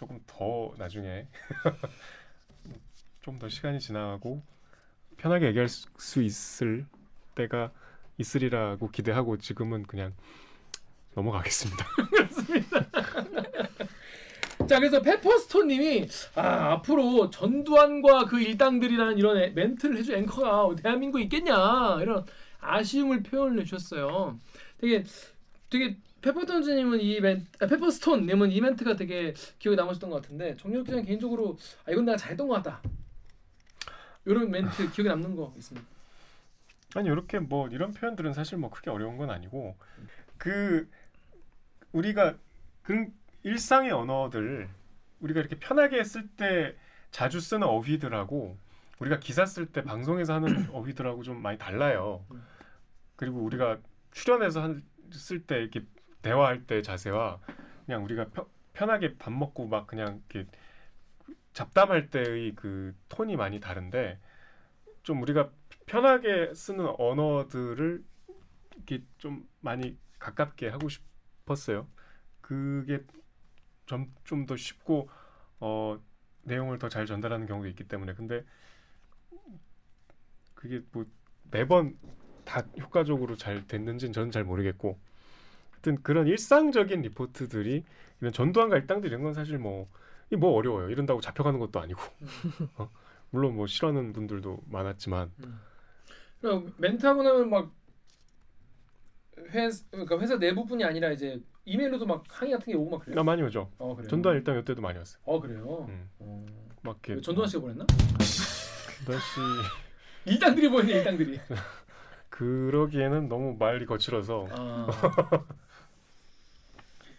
조금 0.02 0.18
더 0.26 0.74
나중에 0.78 1.28
좀 3.22 3.38
더 3.38 3.48
시간이 3.48 3.78
지나고 3.78 4.42
편하게 5.16 5.46
얘기할 5.46 5.68
수- 5.68 5.86
수 5.96 6.22
있을 6.22 6.86
때가 7.36 7.70
있으리라고 8.18 8.90
기대하고 8.90 9.38
지금은 9.38 9.84
그냥 9.84 10.12
넘어가겠습니다. 11.14 11.86
자 14.68 14.78
그래서 14.80 15.00
페퍼스톤님이 15.02 16.08
아 16.34 16.72
앞으로 16.72 17.30
전두환과 17.30 18.24
그 18.24 18.40
일당들이라는 18.40 19.18
이런 19.18 19.36
애- 19.38 19.50
멘트를 19.50 19.98
해줄 19.98 20.16
앵커가 20.16 20.74
대한민국에 20.74 21.22
있겠냐 21.24 21.98
이런 22.00 22.26
아쉬움을 22.58 23.22
표현을 23.22 23.60
해주셨어요. 23.60 24.36
되게 24.78 25.04
되게 25.70 25.96
페퍼스톤님은 26.22 27.00
이 27.00 27.20
멘, 27.20 27.46
아, 27.60 27.66
페퍼스톤님은 27.66 28.50
이 28.52 28.60
멘트가 28.60 28.96
되게 28.96 29.34
기억에 29.58 29.76
남으셨던 29.76 30.08
것 30.08 30.22
같은데 30.22 30.56
정렬 30.56 30.84
기자 30.84 31.00
개인적으로 31.02 31.58
아 31.84 31.90
이건 31.90 32.04
내가 32.04 32.16
잘했던 32.16 32.48
것 32.48 32.54
같다. 32.54 32.80
이런 34.24 34.50
멘트 34.50 34.90
기억에 34.92 35.08
남는 35.10 35.34
거 35.36 35.52
있습니다. 35.56 35.86
아니 36.94 37.08
이렇게 37.08 37.38
뭐 37.40 37.68
이런 37.68 37.92
표현들은 37.92 38.32
사실 38.34 38.58
뭐 38.58 38.70
크게 38.70 38.90
어려운 38.90 39.16
건 39.16 39.30
아니고 39.30 39.76
그 40.38 40.88
우리가 41.92 42.36
그 42.82 43.06
일상의 43.42 43.90
언어들 43.90 44.68
우리가 45.20 45.40
이렇게 45.40 45.56
편하게 45.58 46.04
쓸 46.04 46.28
때 46.28 46.76
자주 47.10 47.40
쓰는 47.40 47.66
어휘들하고 47.66 48.56
우리가 49.00 49.18
기사 49.18 49.44
쓸 49.44 49.66
때 49.66 49.82
방송에서 49.82 50.34
하는 50.34 50.68
어휘들하고 50.72 51.24
좀 51.24 51.42
많이 51.42 51.58
달라요. 51.58 52.24
음. 52.30 52.42
그리고 53.16 53.40
우리가 53.40 53.78
출연해서 54.12 54.62
한, 54.62 54.82
쓸때 55.10 55.56
이렇게 55.56 55.84
대화할 56.22 56.66
때 56.66 56.82
자세와 56.82 57.40
그냥 57.86 58.04
우리가 58.04 58.28
펴, 58.30 58.48
편하게 58.72 59.18
밥 59.18 59.32
먹고 59.32 59.66
막 59.68 59.86
그냥 59.86 60.22
이렇게 60.30 60.50
잡담할 61.52 62.10
때의 62.10 62.54
그 62.54 62.94
톤이 63.08 63.36
많이 63.36 63.60
다른데 63.60 64.18
좀 65.02 65.22
우리가 65.22 65.50
편하게 65.86 66.54
쓰는 66.54 66.86
언어들을 66.98 68.04
이렇게 68.76 69.04
좀 69.18 69.48
많이 69.60 69.98
가깝게 70.18 70.68
하고 70.70 70.88
싶었어요. 70.88 71.88
그게 72.40 73.04
좀 73.86 74.12
좀 74.24 74.46
더 74.46 74.56
쉽고 74.56 75.08
어 75.60 76.00
내용을 76.44 76.78
더 76.78 76.88
잘 76.88 77.06
전달하는 77.06 77.46
경우도 77.46 77.68
있기 77.70 77.88
때문에 77.88 78.14
근데 78.14 78.44
그게 80.54 80.82
뭐 80.92 81.04
매번 81.50 81.98
다 82.44 82.60
효과적으로 82.78 83.36
잘 83.36 83.66
됐는지는 83.66 84.12
저는 84.12 84.30
잘 84.30 84.44
모르겠고 84.44 84.98
하여튼 85.82 85.98
그런 86.02 86.28
일상적인 86.28 87.02
리포트들이 87.02 87.84
이런 88.20 88.32
전두환과 88.32 88.76
일당들 88.76 89.10
이런 89.10 89.22
건 89.24 89.34
사실 89.34 89.58
뭐이뭐 89.58 90.52
어려워요 90.54 90.88
이런다고 90.90 91.20
잡혀가는 91.20 91.58
것도 91.58 91.80
아니고 91.80 92.00
어? 92.78 92.88
물론 93.30 93.56
뭐 93.56 93.66
싫어하는 93.66 94.12
분들도 94.12 94.60
많았지만 94.66 95.32
그럼 96.40 96.72
멘트하고 96.78 97.22
나면 97.24 97.50
막 97.50 97.72
회사 99.50 99.84
그러니까 99.90 100.20
회사 100.20 100.36
내부뿐이 100.36 100.84
아니라 100.84 101.10
이제 101.10 101.42
이메일로도 101.64 102.06
막 102.06 102.24
항의 102.28 102.52
같은 102.54 102.72
게 102.72 102.78
오고 102.78 102.90
막 102.90 103.00
그래요. 103.00 103.16
나 103.16 103.22
많이 103.24 103.42
오죠 103.42 103.70
어 103.78 103.96
그래요. 103.96 104.08
전두환 104.08 104.36
일당 104.36 104.58
이때도 104.58 104.80
많이 104.80 104.98
왔어요 104.98 105.20
어 105.24 105.40
그래요. 105.40 105.86
음. 105.88 106.08
어. 106.20 106.38
막 106.82 106.98
이렇게 107.06 107.20
전두환 107.20 107.48
씨가 107.48 107.60
보냈나? 107.60 107.86
전두환 107.88 109.20
씨 109.20 109.40
일당들이 110.30 110.68
보냈네 110.70 110.92
일당들이. 110.92 111.40
그러기에는 112.30 113.28
너무 113.28 113.56
말이 113.58 113.84
거칠어서 113.84 114.46
아. 114.52 114.86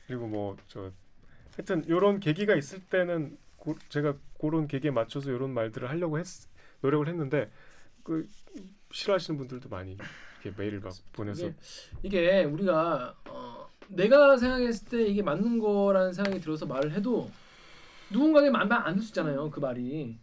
그리고 0.07 0.27
뭐 0.27 0.55
저 0.67 0.91
하여튼 1.55 1.87
요런 1.87 2.19
계기가 2.19 2.55
있을 2.55 2.79
때는 2.85 3.37
고, 3.57 3.77
제가 3.89 4.15
그런 4.39 4.67
계기에 4.67 4.91
맞춰서 4.91 5.31
요런 5.31 5.53
말들을 5.53 5.89
하려고 5.89 6.17
했 6.19 6.25
노력을 6.81 7.07
했는데 7.07 7.51
그 8.03 8.27
싫어하시는 8.91 9.37
분들도 9.37 9.69
많이 9.69 9.97
이렇게 10.43 10.61
메일을 10.61 10.79
막 10.81 10.93
보내서 11.13 11.47
이게, 11.47 11.55
이게 12.03 12.43
우리가 12.43 13.15
어, 13.29 13.69
내가 13.87 14.35
생각했을 14.37 14.87
때 14.87 15.03
이게 15.05 15.21
맞는 15.21 15.59
거라는 15.59 16.11
생각이 16.13 16.39
들어서 16.41 16.65
말을 16.65 16.91
해도 16.93 17.29
누군가에게 18.11 18.49
수 18.99 19.09
있잖아요 19.09 19.49
그 19.51 19.59
말이. 19.59 20.17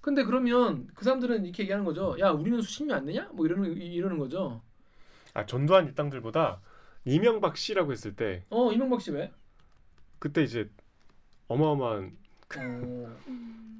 근데 0.00 0.22
그러면 0.24 0.88
그 0.94 1.04
사람들은 1.04 1.44
이렇게 1.44 1.64
얘기하는 1.64 1.84
거죠. 1.84 2.16
야 2.20 2.30
우리는 2.30 2.60
수십이 2.60 2.92
안 2.92 3.04
되냐? 3.04 3.28
뭐 3.32 3.44
이러는 3.44 3.76
이- 3.76 3.94
이러는 3.94 4.18
거죠. 4.18 4.62
아 5.34 5.44
전두환 5.44 5.86
일당들보다 5.86 6.60
이명박 7.06 7.56
씨라고 7.56 7.92
했을 7.92 8.14
때 8.14 8.44
어 8.50 8.72
이명박 8.72 9.00
씨 9.00 9.10
왜? 9.12 9.32
그때 10.18 10.42
이제 10.42 10.68
어마어마한 11.48 12.16
어, 12.58 13.16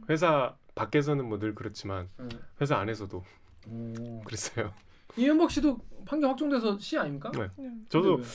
회사 0.09 0.55
밖에서는 0.75 1.25
뭐 1.29 1.39
늘 1.39 1.55
그렇지만 1.55 2.09
어, 2.19 2.29
회사 2.61 2.77
안에서도 2.79 3.25
어. 3.69 4.23
그랬어요. 4.25 4.73
이명박 5.17 5.51
씨도 5.51 5.79
판결 6.05 6.31
확정돼서 6.31 6.79
시 6.79 6.97
아닙니까? 6.99 7.31
네. 7.33 7.49
음. 7.59 7.85
저도 7.89 8.17
근데 8.17 8.29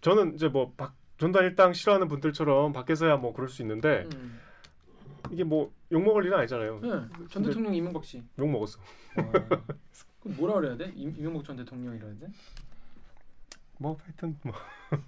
저는 0.00 0.34
이제 0.34 0.48
뭐 0.48 0.72
박, 0.76 0.94
전두환 1.18 1.46
일당 1.46 1.72
싫어하는 1.72 2.08
분들처럼 2.08 2.72
밖에서야 2.72 3.16
뭐 3.16 3.32
그럴 3.32 3.48
수 3.48 3.62
있는데 3.62 3.88
왜? 3.88 4.08
음. 4.16 4.40
이게 5.30 5.44
뭐 5.44 5.72
욕먹을 5.92 6.24
일은 6.26 6.38
아니잖아요. 6.38 6.80
네, 6.80 6.88
전 7.30 7.42
대통령 7.42 7.74
이명박 7.74 8.04
씨. 8.04 8.22
욕먹었어. 8.38 8.78
어. 9.16 9.32
그럼 10.20 10.36
뭐라 10.36 10.54
그래야 10.54 10.76
돼? 10.76 10.92
이- 10.96 11.14
이명박 11.16 11.44
전 11.44 11.56
대통령이라 11.56 12.06
해야 12.06 12.18
돼? 12.18 12.26
뭐 13.78 13.98
하여튼 14.02 14.38
뭐 14.42 14.52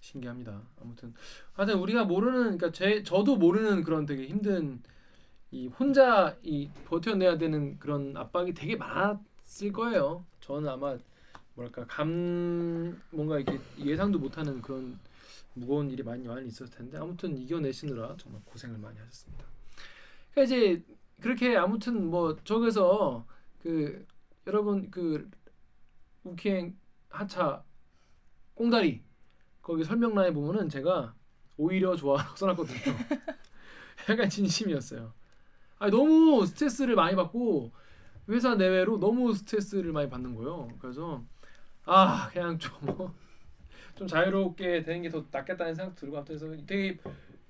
신기합니다. 0.00 0.62
아무튼 0.80 1.14
하여튼 1.52 1.78
우리가 1.78 2.04
모르는 2.04 2.42
그러니까 2.42 2.72
제 2.72 3.02
저도 3.02 3.36
모르는 3.36 3.82
그런 3.82 4.06
되게 4.06 4.26
힘든 4.26 4.82
이 5.50 5.68
혼자 5.68 6.36
이 6.42 6.68
버텨내야 6.86 7.38
되는 7.38 7.78
그런 7.78 8.16
압박이 8.16 8.54
되게 8.54 8.76
많았을 8.76 9.72
거예요. 9.72 10.24
저는 10.40 10.68
아마 10.68 10.96
뭐랄까 11.54 11.84
감 11.86 13.00
뭔가 13.10 13.38
이렇게 13.38 13.58
예상도 13.78 14.18
못하는 14.18 14.62
그런 14.62 14.98
무거운 15.54 15.90
일이 15.90 16.02
많이 16.02 16.26
많이 16.26 16.46
있었을 16.46 16.70
텐데 16.70 16.98
아무튼 16.98 17.36
이겨내시느라 17.36 18.16
정말 18.18 18.40
고생을 18.44 18.78
많이 18.78 18.98
하셨습니다. 18.98 19.44
그러니까 20.32 20.42
이제 20.42 20.82
그렇게 21.20 21.56
아무튼 21.56 22.10
뭐 22.10 22.36
저기서 22.44 23.26
그 23.62 24.06
여러분 24.46 24.90
그 24.90 25.28
우키행 26.24 26.76
하차 27.08 27.64
꽁다리 28.54 29.02
거기 29.62 29.84
설명란에 29.84 30.32
보면은 30.32 30.68
제가 30.68 31.14
오히려 31.56 31.96
좋아라고 31.96 32.34
써놨거든요. 32.36 32.94
약간 34.08 34.28
진심이었어요. 34.30 35.12
아 35.78 35.90
너무 35.90 36.44
스트레스를 36.46 36.94
많이 36.94 37.14
받고 37.16 37.72
회사 38.30 38.54
내외로 38.54 38.98
너무 38.98 39.34
스트레스를 39.34 39.92
많이 39.92 40.08
받는 40.08 40.34
거예요. 40.34 40.68
그래서 40.80 41.24
아 41.84 42.28
그냥 42.32 42.58
좀뭐좀 42.58 44.06
자유롭게 44.06 44.82
되는 44.82 45.02
게 45.02 45.08
더 45.10 45.24
낫겠다는 45.30 45.74
생각 45.74 45.94
들고 45.96 46.16
아무튼 46.18 46.38
그래서 46.38 46.66
되게 46.66 46.98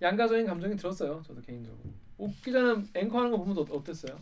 양가적인 0.00 0.46
감정이 0.46 0.76
들었어요. 0.76 1.22
저도 1.26 1.40
개인적으로. 1.42 1.80
옥 2.18 2.32
기자는 2.42 2.88
앵커 2.94 3.18
하는 3.18 3.30
거 3.30 3.38
보면 3.38 3.58
어, 3.58 3.62
어땠어요? 3.62 4.18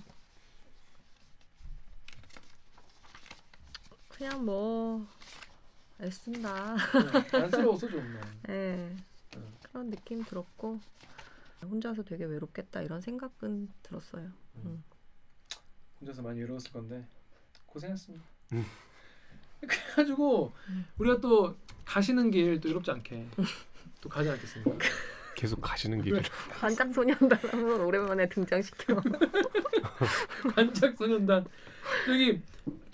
그냥 4.09 4.45
뭐 4.45 5.07
애쓴다. 6.00 6.76
네, 7.33 7.38
안쓰러워서 7.38 7.88
좀. 7.88 8.00
네. 8.47 8.53
예. 8.55 8.97
음. 9.37 9.55
그런 9.62 9.91
느낌 9.91 10.25
들었고 10.25 10.79
혼자서 11.62 12.03
되게 12.05 12.25
외롭겠다 12.25 12.83
이런 12.83 13.00
생각은 13.00 13.69
들었어요. 13.83 14.29
혼자서 16.00 16.23
많이 16.23 16.41
외로웠을 16.41 16.71
건데 16.73 17.05
고생했습니다. 17.67 18.25
음. 18.53 18.65
그래가지고 19.67 20.53
음. 20.69 20.87
우리가 20.99 21.21
또 21.21 21.57
가시는 21.85 22.31
길 22.31 22.61
또 22.61 22.69
외롭지 22.69 22.91
않게 22.91 23.29
또 24.00 24.09
가지 24.09 24.29
않겠습니까? 24.31 24.79
계속 25.35 25.61
가시는 25.61 26.03
길을 26.03 26.23
반짝 26.61 26.93
소년단 26.95 27.38
한번 27.50 27.81
오랜만에 27.83 28.29
등장시켜. 28.29 29.00
관작소년단 30.55 31.47
여기 32.09 32.43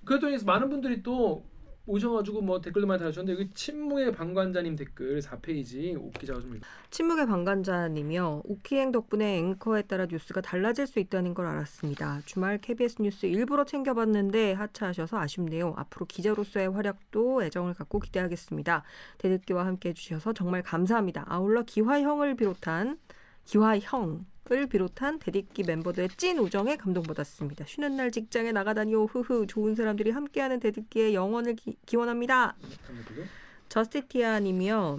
그랬더니 0.04 0.42
많은 0.44 0.68
분들이 0.68 1.02
또 1.02 1.44
오셔가지고 1.86 2.42
뭐 2.42 2.60
댓글도 2.60 2.86
많이 2.86 2.98
달아주셨는데 3.00 3.40
여기 3.40 3.52
침묵의 3.54 4.12
방관자님 4.12 4.76
댓글 4.76 5.20
4페이지 5.20 5.96
옥 5.96 6.12
기자가 6.14 6.40
좀 6.40 6.54
읽어. 6.56 6.66
침묵의 6.90 7.26
방관자님이요. 7.26 8.42
우키행 8.44 8.92
덕분에 8.92 9.38
앵커에 9.38 9.82
따라 9.82 10.06
뉴스가 10.06 10.40
달라질 10.40 10.86
수 10.86 11.00
있다는 11.00 11.34
걸 11.34 11.46
알았습니다. 11.46 12.20
주말 12.24 12.58
KBS 12.58 13.02
뉴스 13.02 13.26
일부러 13.26 13.64
챙겨봤는데 13.64 14.52
하차하셔서 14.52 15.18
아쉽네요. 15.18 15.74
앞으로 15.76 16.06
기자로서의 16.06 16.70
활약도 16.70 17.42
애정을 17.42 17.74
갖고 17.74 17.98
기대하겠습니다. 17.98 18.84
대듣기와 19.18 19.66
함께 19.66 19.88
해주셔서 19.90 20.34
정말 20.34 20.62
감사합니다. 20.62 21.24
아울러 21.28 21.62
기화형을 21.62 22.36
비롯한 22.36 22.98
기화형 23.44 24.24
을 24.50 24.66
비롯한 24.66 25.20
대딛기 25.20 25.62
멤버들의 25.62 26.11
찐 26.16 26.38
우정에 26.38 26.76
감동받았습니다. 26.76 27.64
쉬는 27.64 27.96
날 27.96 28.11
직장에 28.11 28.50
나가다니요. 28.50 29.04
흐흐 29.04 29.46
좋은 29.46 29.76
사람들이 29.76 30.11
함께하는 30.11 30.58
대듣기의 30.58 31.14
영원을 31.14 31.54
기, 31.54 31.76
기원합니다. 31.87 32.56
한번 32.87 33.28
저스티티아 33.68 34.40
님이요. 34.40 34.99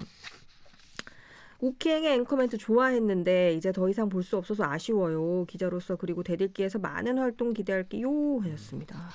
우키행의 1.60 2.14
앵커 2.14 2.36
멘트 2.36 2.56
좋아했는데 2.56 3.52
이제 3.54 3.70
더 3.70 3.88
이상 3.88 4.08
볼 4.08 4.22
수 4.22 4.38
없어서 4.38 4.64
아쉬워요. 4.64 5.44
기자로서 5.46 5.96
그리고 5.96 6.22
대들기에서 6.22 6.78
많은 6.78 7.18
활동 7.18 7.52
기대할게요 7.52 8.40
하셨습니다. 8.42 9.10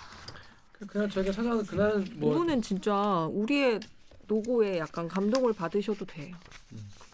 그냥 0.87 1.09
저희가 1.09 1.31
찾아서 1.31 1.63
그날은 1.63 2.05
뭐 2.17 2.31
이분은 2.31 2.61
진짜 2.61 3.27
우리의 3.31 3.79
노고에 4.27 4.77
약간 4.77 5.07
감동을 5.07 5.53
받으셔도 5.53 6.05
돼요. 6.05 6.35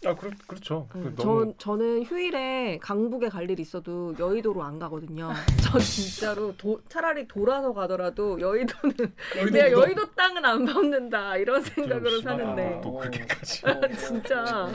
아 0.06 0.16
그렇 0.16 0.32
그렇죠. 0.48 0.88
그 0.90 0.98
음, 1.00 1.16
너무 1.16 1.46
전 1.46 1.54
저는 1.58 2.04
휴일에 2.04 2.78
강북에 2.82 3.30
갈일 3.30 3.60
있어도 3.60 4.14
여의도로 4.20 4.64
안 4.64 4.80
가거든요. 4.80 5.32
전 5.64 5.82
진짜로 5.82 6.56
도, 6.58 6.82
차라리 6.88 7.28
돌아서 7.28 7.74
가더라도 7.74 8.40
여의도는 8.40 8.96
여의도 9.38 9.52
내가. 9.52 9.72
여의도 9.72 10.12
땅은 10.14 10.46
안 10.46 10.66
받는다 10.66 11.38
이런 11.38 11.62
생각으로 11.62 12.18
심하다. 12.20 12.38
사는데 12.46 12.82
또 12.84 12.94
그렇게까지. 12.94 13.64
진짜. 13.98 14.70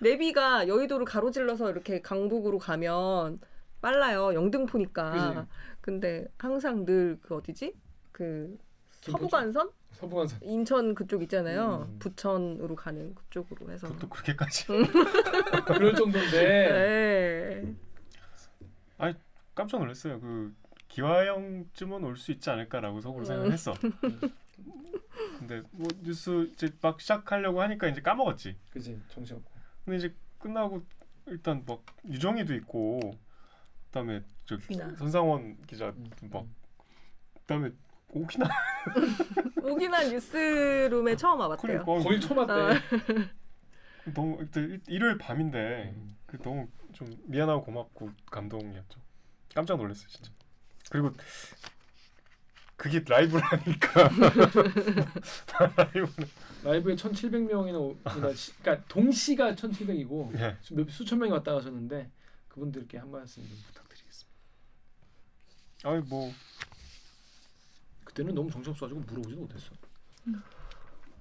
내비가 0.00 0.68
여의도를 0.68 1.04
가로질러서 1.06 1.70
이렇게 1.70 2.00
강북으로 2.00 2.58
가면 2.58 3.40
빨라요. 3.80 4.34
영등포니까. 4.34 5.46
근데 5.80 6.26
항상 6.38 6.84
늘 6.84 7.18
그 7.22 7.34
어디지? 7.36 7.74
그 8.12 8.56
서부간선? 9.00 9.70
서부간선. 9.98 10.38
인천 10.42 10.94
그쪽 10.94 11.22
있잖아요. 11.24 11.88
음. 11.90 11.98
부천으로 11.98 12.76
가는 12.76 13.14
그쪽으로 13.14 13.72
해서. 13.72 13.88
또 13.98 14.08
그렇게까지. 14.08 14.66
그럴 15.66 15.94
정도인데 15.94 17.72
네. 19.00 19.14
깜짝 19.54 19.78
놀랐어요. 19.80 20.20
그 20.20 20.54
기화형쯤은 20.86 22.04
올 22.04 22.16
수 22.16 22.30
있지 22.30 22.48
않을까라고 22.48 23.00
속으로 23.00 23.24
생각했어. 23.24 23.74
근데 25.40 25.62
뭐 25.72 25.88
뉴스 26.02 26.48
이제 26.52 26.70
막 26.80 27.00
시작하려고 27.00 27.60
하니까 27.62 27.88
이제 27.88 28.00
까먹었지. 28.00 28.56
그지 28.70 29.00
정신 29.08 29.36
없고. 29.36 29.50
근데 29.84 29.96
이제 29.96 30.14
끝나고 30.38 30.84
일단 31.26 31.64
막 31.66 31.84
유정이도 32.08 32.54
있고 32.54 33.00
그다음에 33.86 34.22
저 34.46 34.54
휘나. 34.54 34.94
손상원 34.94 35.56
기자 35.66 35.88
음. 35.88 36.08
막 36.30 36.46
그다음에 37.40 37.70
오기나 38.10 38.48
오기나 39.62 40.04
뉴스룸에 40.04 41.16
처음 41.16 41.40
와봤대요. 41.40 41.84
그러니까 41.84 42.08
거의 42.08 42.20
초맞대. 42.20 42.52
아. 42.52 42.80
너무 44.14 44.38
일요일 44.86 45.18
밤인데 45.18 45.94
음. 45.96 46.16
그 46.26 46.38
너무 46.38 46.68
좀 46.92 47.14
미안하고 47.24 47.64
고맙고 47.64 48.10
감동이었죠. 48.30 49.00
깜짝 49.54 49.76
놀랐어요 49.76 50.08
진짜. 50.08 50.30
그리고 50.90 51.12
그게 52.76 53.04
라이브라니까 53.06 54.08
라이브에 56.62 56.94
1,700명이나 56.94 57.96
그러니까 58.04 58.84
동시가 58.86 59.54
1,700이고 59.54 60.38
예. 60.38 60.56
몇 60.70 60.88
수천 60.88 61.18
명이 61.18 61.32
왔다 61.32 61.54
가셨는데 61.54 62.08
그분들께 62.46 62.98
한 62.98 63.10
말씀 63.10 63.42
좀 63.48 63.56
부탁드리겠습니다. 63.66 64.38
아니 65.84 66.00
뭐 66.08 66.32
그때는 68.18 68.34
너무 68.34 68.50
정신 68.50 68.72
없어가지고 68.72 69.00
물어보지도 69.00 69.40
못했어. 69.42 69.70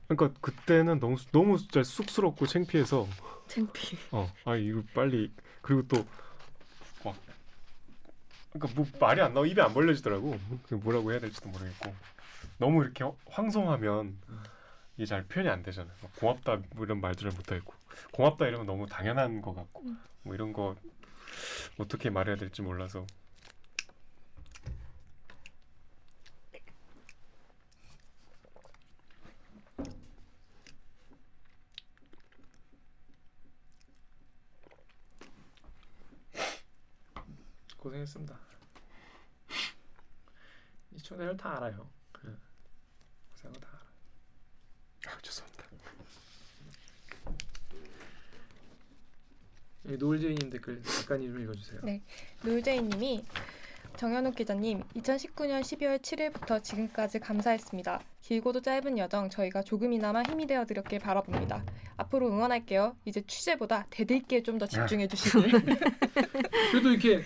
그러니까 0.07 0.39
그때는 0.41 0.99
너무 0.99 1.15
너무 1.31 1.57
진짜 1.59 1.83
쑥스럽고 1.83 2.47
창피해서. 2.47 3.07
창피. 3.47 3.97
어 4.11 4.27
아 4.45 4.55
이거 4.55 4.81
빨리. 4.95 5.31
그리고 5.61 5.87
또 5.87 6.05
막 7.05 7.15
그러니까 8.51 8.81
뭐 8.81 8.87
말이 8.99 9.21
안 9.21 9.33
나와 9.35 9.45
입이 9.45 9.61
안 9.61 9.71
벌려지더라고. 9.73 10.39
그 10.63 10.73
뭐라고 10.75 11.11
해야 11.11 11.19
될지도 11.19 11.49
모르겠고. 11.49 11.93
너무 12.57 12.83
이렇게 12.83 13.05
황송하면 13.27 14.17
이게 14.95 15.05
잘 15.05 15.23
표현이 15.25 15.47
안 15.47 15.61
되잖아요 15.61 15.93
막 16.01 16.15
고맙다 16.15 16.59
뭐 16.73 16.83
이런 16.85 16.99
말들을 16.99 17.31
못 17.31 17.51
하고. 17.51 17.73
고맙다 18.11 18.47
이러면 18.47 18.65
너무 18.65 18.87
당연한 18.87 19.41
것 19.43 19.53
같고. 19.53 19.83
뭐 20.23 20.33
이런 20.33 20.51
거 20.51 20.75
어떻게 21.77 22.09
말해야 22.09 22.37
될지 22.37 22.63
몰라서 22.63 23.05
고생했습니다. 38.07 38.39
이 40.93 40.97
시청자들 40.99 41.37
다 41.37 41.57
알아요. 41.57 41.89
예. 42.25 42.29
고생한 43.33 43.53
거다 43.53 43.67
알아. 45.03 45.13
아 45.13 45.21
죄송합니다 45.21 45.65
노을제이님 49.83 50.49
댓글 50.49 50.81
작가님 50.83 51.31
좀 51.31 51.43
읽어주세요. 51.43 51.81
네. 51.83 52.01
노유재희님이 52.43 53.25
정현욱 53.97 54.35
기자님, 54.35 54.83
2019년 54.95 55.61
12월 55.61 55.99
7일부터 55.99 56.63
지금까지 56.63 57.19
감사했습니다. 57.19 57.99
길고도 58.21 58.61
짧은 58.61 58.95
여정 58.99 59.27
저희가 59.31 59.63
조금이나마 59.63 60.21
힘이 60.21 60.45
되어 60.45 60.65
드렸길 60.65 60.99
바라봅니다. 60.99 61.63
앞으로 61.97 62.27
응원할게요. 62.29 62.95
이제 63.05 63.21
취재보다 63.25 63.87
대들기에 63.89 64.43
좀 64.43 64.59
더 64.59 64.67
집중해 64.67 65.07
주시길. 65.07 65.49
그래도 66.71 66.89
이렇게 66.91 67.21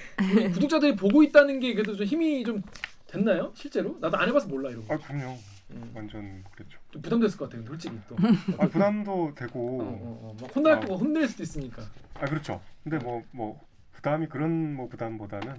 구독자들이 0.54 0.96
보고 0.96 1.24
있다는 1.24 1.60
게 1.60 1.74
그래도 1.74 1.96
좀 1.96 2.06
힘이 2.06 2.44
좀 2.46 2.62
됐나요? 3.08 3.52
실제로? 3.54 3.98
나도 4.00 4.16
안 4.18 4.30
해봐서 4.30 4.48
몰라 4.48 4.70
이런 4.70 4.88
거. 4.88 4.94
아 4.94 4.98
그럼요 4.98 5.38
음. 5.72 5.92
완전 5.94 6.44
그랬죠 6.56 6.78
좀 6.92 7.02
부담됐을 7.02 7.38
것 7.38 7.50
같아요. 7.50 7.66
솔직히 7.68 7.98
또. 8.08 8.16
아 8.58 8.68
부담도 8.68 9.12
어, 9.26 9.34
되고 9.36 9.82
어, 9.82 10.20
어. 10.24 10.38
막 10.42 10.56
혼날 10.56 10.74
아. 10.74 10.80
거 10.80 10.96
혼낼 10.96 11.28
수도 11.28 11.44
있으니까. 11.44 11.84
아 12.16 12.26
그렇죠. 12.26 12.62
근데 12.84 12.98
뭐뭐 12.98 13.60
부담이 13.94 14.28
그런 14.28 14.74
뭐 14.74 14.88
부담보다는 14.90 15.58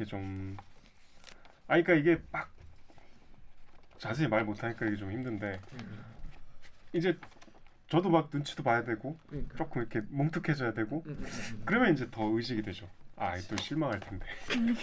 이렇게 0.00 0.04
좀 0.10 0.56
아 1.70 1.80
그러니까 1.80 1.94
이게 1.94 2.20
막 2.32 2.50
자세히 3.98 4.26
말 4.26 4.44
못하니까 4.44 4.86
이게 4.86 4.96
좀 4.96 5.12
힘든데 5.12 5.60
음, 5.74 6.04
이제 6.92 7.16
저도 7.88 8.10
막 8.10 8.28
눈치도 8.32 8.64
봐야 8.64 8.82
되고 8.82 9.16
그러니까. 9.28 9.56
조금 9.56 9.82
이렇게 9.82 10.00
뭉툭해져야 10.08 10.72
되고 10.72 11.04
음, 11.06 11.10
음, 11.12 11.24
음. 11.24 11.62
그러면 11.64 11.94
이제 11.94 12.08
더 12.10 12.24
의식이 12.24 12.62
되죠. 12.62 12.88
아 13.16 13.36
또 13.48 13.56
실망할 13.56 14.00
텐데. 14.00 14.26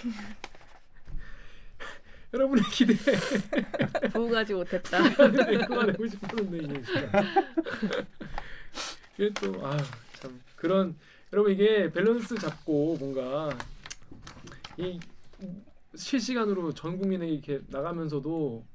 여러분의 2.34 2.64
기대 2.72 2.94
부응하지 4.14 4.54
못했다. 4.54 5.02
네, 5.28 5.66
그만하고 5.66 6.08
싶었는데 6.08 6.58
이게 6.58 6.84
진짜. 6.84 7.24
이게 9.18 9.34
또아참 9.34 10.42
그런 10.56 10.96
여러분 11.34 11.52
이게 11.52 11.92
밸런스 11.92 12.36
잡고 12.36 12.96
뭔가 12.98 13.50
이 14.78 15.00
실시간으로 15.96 16.74
전 16.74 16.98
국민에게 17.00 17.34
이렇게 17.34 17.62
나가면서도 17.68 18.66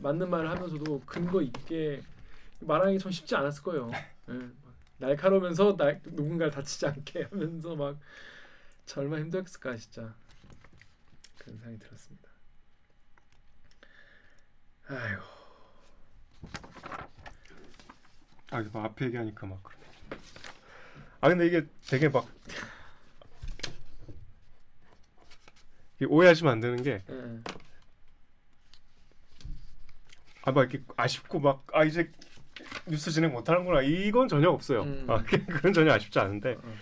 맞는 0.00 0.28
말을 0.28 0.50
하면서도 0.50 1.02
근거 1.06 1.40
있게 1.40 2.02
말하기 2.60 2.98
참 2.98 3.12
쉽지 3.12 3.36
않았을 3.36 3.62
거예요. 3.62 3.90
예, 4.28 4.32
막 4.32 4.74
날카로우면서 4.98 5.76
날, 5.76 6.00
누군가를 6.04 6.50
다치지 6.50 6.86
않게 6.86 7.28
하면서 7.30 7.76
막참 7.76 9.04
얼마나 9.04 9.22
힘들었을까 9.22 9.76
진짜 9.76 10.14
그런 11.38 11.58
생각이 11.58 11.78
들었습니다. 11.78 12.28
아이고. 14.88 15.22
아 18.50 18.60
이거 18.60 18.82
앞에 18.82 19.06
얘기하니까 19.06 19.46
막 19.46 19.62
그러네. 19.62 19.86
아 21.20 21.28
근데 21.28 21.46
이게 21.46 21.66
되게 21.88 22.08
막 22.08 22.26
이게 25.84 25.85
오해하시면 26.04 26.52
안 26.52 26.60
되는 26.60 26.82
게 26.82 27.02
예. 27.08 27.40
아막 30.42 30.70
이렇게 30.72 30.84
아쉽고 30.96 31.40
막 31.40 31.64
아 31.72 31.84
이제 31.84 32.12
뉴스 32.86 33.10
진행 33.10 33.32
못 33.32 33.48
하는구나 33.48 33.82
이건 33.82 34.28
전혀 34.28 34.48
없어요. 34.50 34.82
음. 34.82 35.06
아 35.08 35.22
그건 35.24 35.72
전혀 35.72 35.92
아쉽지 35.92 36.18
않은데 36.18 36.56
음. 36.62 36.74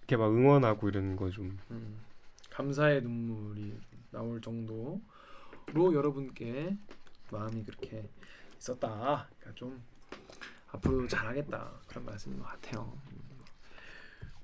이렇게 0.00 0.16
막 0.16 0.26
응원하고 0.28 0.88
이런 0.88 1.16
거좀 1.16 1.58
음, 1.70 2.00
감사의 2.50 3.02
눈물이 3.02 3.78
나올 4.12 4.40
정도로 4.40 5.00
여러분께 5.74 6.76
마음이 7.30 7.64
그렇게 7.64 8.08
있었다. 8.58 9.28
그러니까 9.40 9.54
좀 9.54 9.82
앞으로 10.70 11.08
잘하겠다 11.08 11.72
그런 11.88 12.04
말씀인 12.04 12.38
것 12.38 12.44
같아요. 12.44 12.96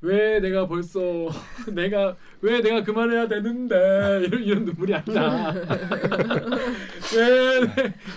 음. 0.02 0.08
왜 0.08 0.40
내가 0.40 0.66
벌써 0.66 1.00
내가 1.72 2.16
왜 2.40 2.60
내가 2.60 2.82
그만해야 2.82 3.28
되는데 3.28 4.22
이런, 4.26 4.42
이런 4.42 4.64
눈물이 4.64 4.94
아니다. 4.94 5.52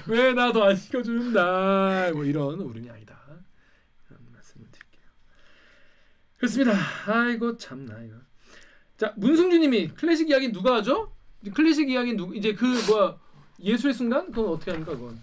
왜왜 0.07 0.33
나 0.33 0.51
더 0.51 0.63
안 0.63 0.75
시켜준다 0.75 2.11
뭐 2.13 2.23
이런 2.25 2.59
울음이 2.59 2.89
아니다. 2.89 3.15
그런 4.07 4.19
말씀을 4.33 4.65
드릴게요. 4.71 5.03
그렇습니다. 6.37 6.73
아이고 7.07 7.57
참나 7.57 8.01
이거. 8.03 8.15
자 8.97 9.13
문승주님이 9.17 9.89
클래식 9.89 10.29
이야기 10.29 10.51
누가 10.51 10.75
하죠? 10.75 11.11
클래식 11.53 11.89
이야기 11.89 12.13
누 12.15 12.33
이제 12.33 12.53
그 12.53 12.65
뭐야 12.89 13.17
예술의 13.59 13.93
순간 13.93 14.31
그건 14.31 14.53
어떻게 14.53 14.71
합니까 14.71 14.93
그건? 14.93 15.19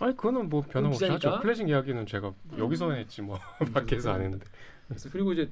아니 0.00 0.16
그거는 0.16 0.48
뭐 0.48 0.62
변함없이? 0.62 1.04
하죠. 1.06 1.40
클래식 1.40 1.68
이야기는 1.68 2.06
제가 2.06 2.32
여기서 2.56 2.92
했지 2.92 3.20
뭐 3.20 3.38
밖에서 3.74 4.12
안 4.12 4.22
했는데. 4.22 4.46
그래서 4.86 5.10
그리고 5.12 5.32
이제 5.32 5.50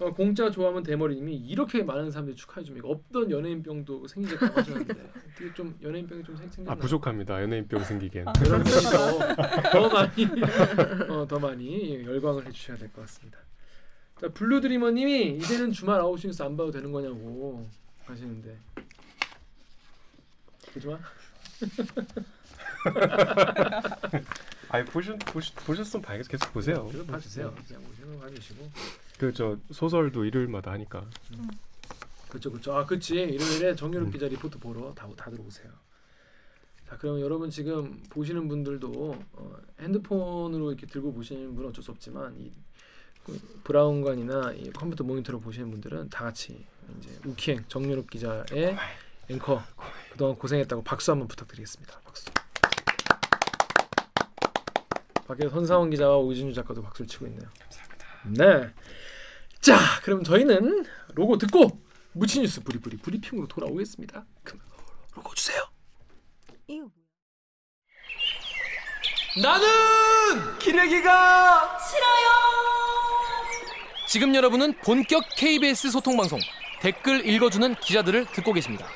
어, 0.00 0.12
공짜 0.14 0.50
좋아하면 0.50 0.82
대머리님이 0.82 1.36
이렇게 1.36 1.82
많은 1.82 2.10
사람들이 2.10 2.34
축하해 2.34 2.64
줍니까? 2.64 2.88
없던 2.88 3.30
연예인병도 3.30 4.08
생기게 4.08 4.46
하셨는데 4.46 4.94
어떻게 5.28 5.52
좀 5.54 5.78
연예인병이 5.82 6.24
좀 6.24 6.34
생- 6.36 6.50
아? 6.66 6.74
부족합니다. 6.74 7.42
연예인병 7.42 7.84
생기기엔. 7.84 8.24
그런 8.42 8.64
분이 8.64 8.82
더, 8.82 9.18
더 9.70 9.88
많이 9.90 10.26
어, 11.10 11.28
더 11.28 11.38
많이 11.38 12.02
열광을 12.04 12.46
해주셔야 12.46 12.78
될 12.78 12.90
것 12.92 13.02
같습니다. 13.02 13.38
자 14.18 14.28
블루드리머님이 14.28 15.36
이제는 15.36 15.72
주말 15.72 16.00
9시 16.00 16.26
뉴스 16.28 16.42
안 16.42 16.56
봐도 16.56 16.70
되는 16.70 16.90
거냐고 16.92 17.68
하시는데 18.06 18.56
보지 20.72 20.86
마. 20.86 20.98
아니 24.70 24.84
보셨 24.86 25.18
보셨 25.26 25.54
보셨으면 25.66 26.02
봐야겠 26.02 26.26
계속 26.28 26.50
보세요. 26.52 26.88
계속 26.90 27.06
봐주세요. 27.06 27.54
그냥 27.66 27.82
보시는 27.84 28.18
거 28.18 28.24
봐주시고. 28.26 28.70
그 29.20 29.34
저 29.34 29.58
소설도 29.70 30.24
일요일마다 30.24 30.70
하니까. 30.72 31.04
그렇죠, 32.30 32.50
그렇죠. 32.50 32.74
아, 32.74 32.86
그렇지. 32.86 33.16
일요일에 33.16 33.74
정연욱 33.74 34.06
음. 34.08 34.10
기자 34.10 34.26
리포트 34.26 34.58
보러 34.58 34.94
다 34.94 35.06
다들 35.14 35.38
오세요. 35.40 35.70
자, 36.88 36.96
그럼 36.96 37.20
여러분 37.20 37.50
지금 37.50 38.02
보시는 38.08 38.48
분들도 38.48 39.18
어, 39.34 39.56
핸드폰으로 39.78 40.70
이렇게 40.70 40.86
들고 40.86 41.12
보시는 41.12 41.54
분은 41.54 41.68
어쩔 41.68 41.84
수 41.84 41.90
없지만 41.90 42.34
이그 42.40 43.60
브라운관이나 43.64 44.52
이 44.54 44.70
컴퓨터 44.70 45.04
모니터로 45.04 45.38
보시는 45.40 45.70
분들은 45.70 46.08
다 46.08 46.24
같이 46.24 46.64
이제 46.98 47.10
우키행 47.26 47.64
정연욱 47.68 48.08
기자의 48.08 48.74
앵커 49.28 49.62
그동안 50.12 50.34
고생했다고 50.36 50.82
박수 50.82 51.10
한번 51.10 51.28
부탁드리겠습니다. 51.28 52.00
박수. 52.04 52.30
밖에 55.26 55.46
선사원 55.50 55.90
기자와 55.90 56.16
오진주 56.16 56.54
작가도 56.54 56.80
박수를 56.82 57.06
치고 57.06 57.26
있네요. 57.26 57.48
감사합니다. 57.60 57.89
네. 58.26 58.72
자, 59.60 59.76
그럼 60.02 60.24
저희는 60.24 60.84
로고 61.14 61.38
듣고 61.38 61.80
무치 62.12 62.40
뉴스 62.40 62.62
브리브리 62.62 62.98
브리핑으로 62.98 63.46
돌아오겠습니다. 63.46 64.24
그럼 64.42 64.60
로고 65.14 65.34
주세요. 65.34 65.68
나는 69.40 70.58
기레기가 70.58 71.78
싫어요. 71.78 72.30
지금 74.08 74.34
여러분은 74.34 74.76
본격 74.78 75.22
KBS 75.36 75.90
소통 75.90 76.16
방송 76.16 76.40
댓글 76.80 77.24
읽어주는 77.24 77.76
기자들을 77.76 78.26
듣고 78.32 78.52
계십니다. 78.52 78.88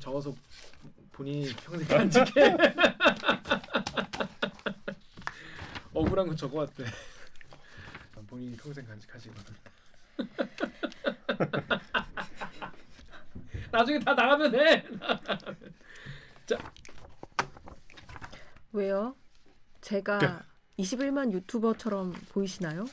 적어서 0.00 0.34
본인이 1.20 1.52
평생 1.54 1.86
간직해. 1.86 2.56
억울한 5.92 6.28
거 6.28 6.34
적어왔대. 6.34 6.82
본인이 8.26 8.56
평생 8.56 8.86
간직하시거든. 8.86 9.54
나중에 13.70 13.98
다 13.98 14.14
나가면 14.14 14.54
해. 14.54 14.82
왜요? 18.72 19.14
제가 19.82 20.46
21만 20.78 21.32
유튜버처럼 21.32 22.14
보이시나요? 22.30 22.86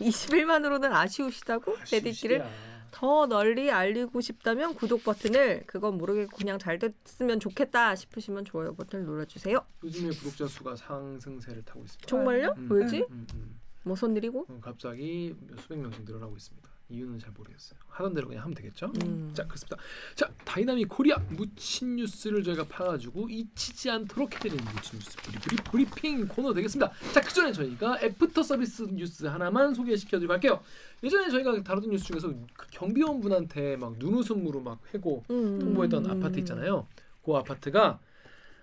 21만으로는 0.00 0.92
아쉬우시다고? 0.92 1.76
레디끼를 1.92 2.44
더 2.92 3.26
널리 3.26 3.70
알리고 3.70 4.20
싶다면 4.20 4.74
구독 4.74 5.02
버튼을 5.02 5.64
그건 5.66 5.98
모르겠고 5.98 6.36
그냥 6.36 6.58
잘 6.58 6.78
됐으면 6.78 7.40
좋겠다 7.40 7.96
싶으시면 7.96 8.44
좋아요 8.44 8.74
버튼을 8.74 9.04
눌러주세요. 9.04 9.58
요즘에 9.82 10.10
구독자 10.10 10.46
수가 10.46 10.76
상승세를 10.76 11.64
타고 11.64 11.82
있습니다. 11.82 12.06
정말요? 12.06 12.54
음, 12.58 12.68
왜지? 12.70 13.06
음, 13.10 13.26
음. 13.34 13.60
무슨 13.82 14.16
일이고? 14.16 14.46
어, 14.48 14.58
갑자기 14.60 15.34
몇 15.48 15.58
수백 15.58 15.78
명씩 15.78 16.04
늘어나고 16.04 16.36
있습니다. 16.36 16.70
이유는 16.92 17.18
잘 17.18 17.30
모르겠어요. 17.32 17.78
하던 17.88 18.14
대로 18.14 18.28
그냥 18.28 18.42
하면 18.44 18.54
되겠죠? 18.54 18.92
음. 19.04 19.30
자 19.34 19.44
그렇습니다. 19.46 19.76
자 20.14 20.30
dynamic 20.44 20.88
Korea 20.88 21.16
묻힌 21.30 21.96
뉴스를 21.96 22.42
저희가 22.44 22.64
파가지고 22.68 23.28
잊히지 23.28 23.90
않도록 23.90 24.34
해드리는 24.34 24.62
묻힌 24.64 24.98
뉴스 24.98 25.16
브리 25.16 25.38
브리 25.38 25.56
브리핑 25.86 26.28
코너 26.28 26.52
되겠습니다. 26.54 26.92
자 27.12 27.20
그 27.20 27.32
전에 27.32 27.52
저희가 27.52 27.98
애프터 28.02 28.42
서비스 28.42 28.82
뉴스 28.90 29.24
하나만 29.26 29.74
소개시켜드리고 29.74 30.32
할게요. 30.32 30.62
예전에 31.02 31.30
저희가 31.30 31.62
다루던 31.62 31.90
뉴스 31.90 32.04
중에서 32.04 32.28
그 32.54 32.66
경비원 32.70 33.20
분한테 33.20 33.76
막 33.76 33.96
눈웃음으로 33.98 34.60
막 34.60 34.80
해고 34.94 35.24
음. 35.30 35.58
통보했던 35.58 36.06
아파트 36.10 36.38
있잖아요. 36.40 36.86
그 37.24 37.32
아파트가 37.34 37.98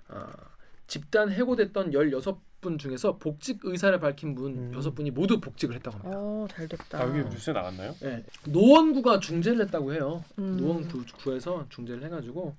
아, 0.08 0.34
집단 0.94 1.32
해고됐던 1.32 1.92
16분 1.92 2.80
중에서 2.80 3.18
복직 3.18 3.60
의사를 3.64 3.98
밝힌 4.00 4.34
분 4.36 4.58
음. 4.58 4.72
여섯 4.74 4.94
분이 4.96 5.12
모두 5.12 5.40
복직을 5.40 5.76
했다고 5.76 5.98
합니다. 6.00 6.18
어, 6.20 6.48
잘 6.50 6.68
됐다. 6.68 7.00
아 7.00 7.08
여기 7.08 7.30
뉴스에 7.30 7.54
나갔나요? 7.54 7.96
네. 8.02 8.24
노원구가 8.48 9.20
중재를 9.20 9.62
했다고 9.62 9.94
해요. 9.94 10.24
음. 10.40 10.58
노원구에서 10.58 11.68
중재를 11.70 12.04
해가지고 12.06 12.56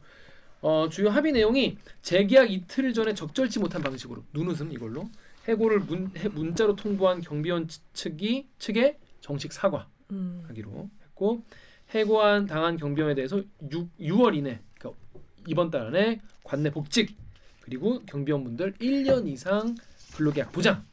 어, 0.62 0.88
주요 0.90 1.10
합의 1.10 1.32
내용이 1.32 1.76
재계약 2.02 2.50
이틀 2.52 2.94
전에 2.94 3.14
적절치 3.14 3.58
못한 3.58 3.82
방식으로 3.82 4.22
눈웃음 4.32 4.72
이걸로 4.72 5.08
해고를 5.48 5.80
문, 5.80 6.12
해, 6.16 6.28
문자로 6.28 6.76
통보한 6.76 7.22
경비원 7.22 7.66
측- 7.66 7.82
측이 7.94 8.46
측에 8.58 8.98
정식 9.20 9.52
사과하기로 9.52 9.90
음. 10.12 10.90
했고 11.04 11.42
해고한 11.90 12.46
당한 12.46 12.76
경비원에 12.76 13.14
대해서 13.14 13.42
6, 13.70 13.98
6월 13.98 14.36
이내 14.36 14.60
그러니까 14.78 15.00
이번 15.48 15.70
달 15.70 15.86
안에 15.88 16.20
관내 16.44 16.70
복직 16.70 17.16
그리고 17.70 18.02
경비원분들 18.04 18.72
1년 18.80 19.28
이상 19.28 19.76
근로계약 20.16 20.50
보장 20.50 20.84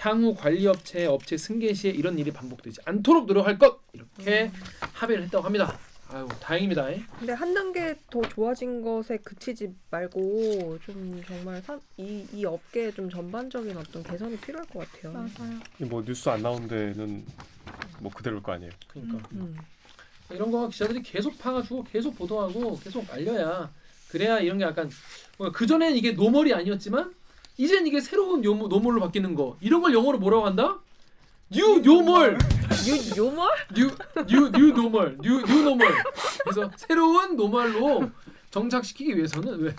향후 0.00 0.34
관리업체 0.34 1.06
업체 1.06 1.36
승계 1.36 1.72
시에 1.72 1.92
이런 1.92 2.18
일이 2.18 2.32
반복되지 2.32 2.80
않도록 2.84 3.26
노력할 3.26 3.60
것 3.60 3.80
이렇게 3.92 4.50
합의를 4.80 5.22
했다고 5.24 5.44
합니다. 5.44 5.78
아유 6.08 6.26
다행입니다. 6.40 6.88
근데 7.16 7.32
한 7.32 7.54
단계 7.54 7.94
더 8.10 8.20
좋아진 8.22 8.82
것에 8.82 9.18
그치지 9.18 9.72
말고 9.92 10.80
좀 10.84 11.22
정말 11.28 11.62
이, 11.96 12.26
이 12.32 12.44
업계에 12.44 12.90
좀 12.90 13.08
전반적인 13.08 13.76
어떤 13.76 14.02
개선이 14.02 14.36
필요할 14.38 14.66
것 14.66 14.90
같아요. 14.90 15.12
맞아요. 15.12 15.60
이뭐 15.80 16.04
뉴스 16.04 16.28
안 16.28 16.42
나온 16.42 16.66
데는 16.66 17.24
뭐 18.00 18.10
그대로일 18.12 18.42
거 18.42 18.50
아니에요. 18.50 18.72
그러니까 18.88 19.28
음. 19.30 19.56
이런 20.32 20.50
거 20.50 20.68
기자들이 20.68 21.02
계속 21.02 21.38
파가지고 21.38 21.84
계속 21.84 22.16
보도하고 22.16 22.80
계속 22.80 23.08
알려야 23.12 23.72
그래야 24.14 24.38
이런 24.38 24.58
게 24.58 24.64
약간 24.64 24.88
그 25.52 25.66
전에는 25.66 25.96
이게 25.96 26.12
normal이 26.12 26.54
아니었지만 26.54 27.12
이젠 27.56 27.84
이게 27.84 28.00
새로운 28.00 28.44
요, 28.44 28.54
normal로 28.54 29.00
바뀌는 29.00 29.34
거. 29.34 29.56
이런 29.60 29.82
걸 29.82 29.92
영어로 29.92 30.18
뭐라고 30.18 30.46
한다? 30.46 30.78
new 31.50 31.80
normal 31.80 32.38
유 32.86 33.16
요멀? 33.16 33.50
new 34.26 34.72
new 34.72 34.84
new 34.84 34.95
normal 34.95 35.18
new 35.20 35.62
new 35.62 35.72
normal 35.72 35.92
그래서 36.44 36.70
새로운 36.76 37.36
normal로 37.36 38.08
정착시키기 38.52 39.16
위해서는 39.16 39.60
왜 39.60 39.74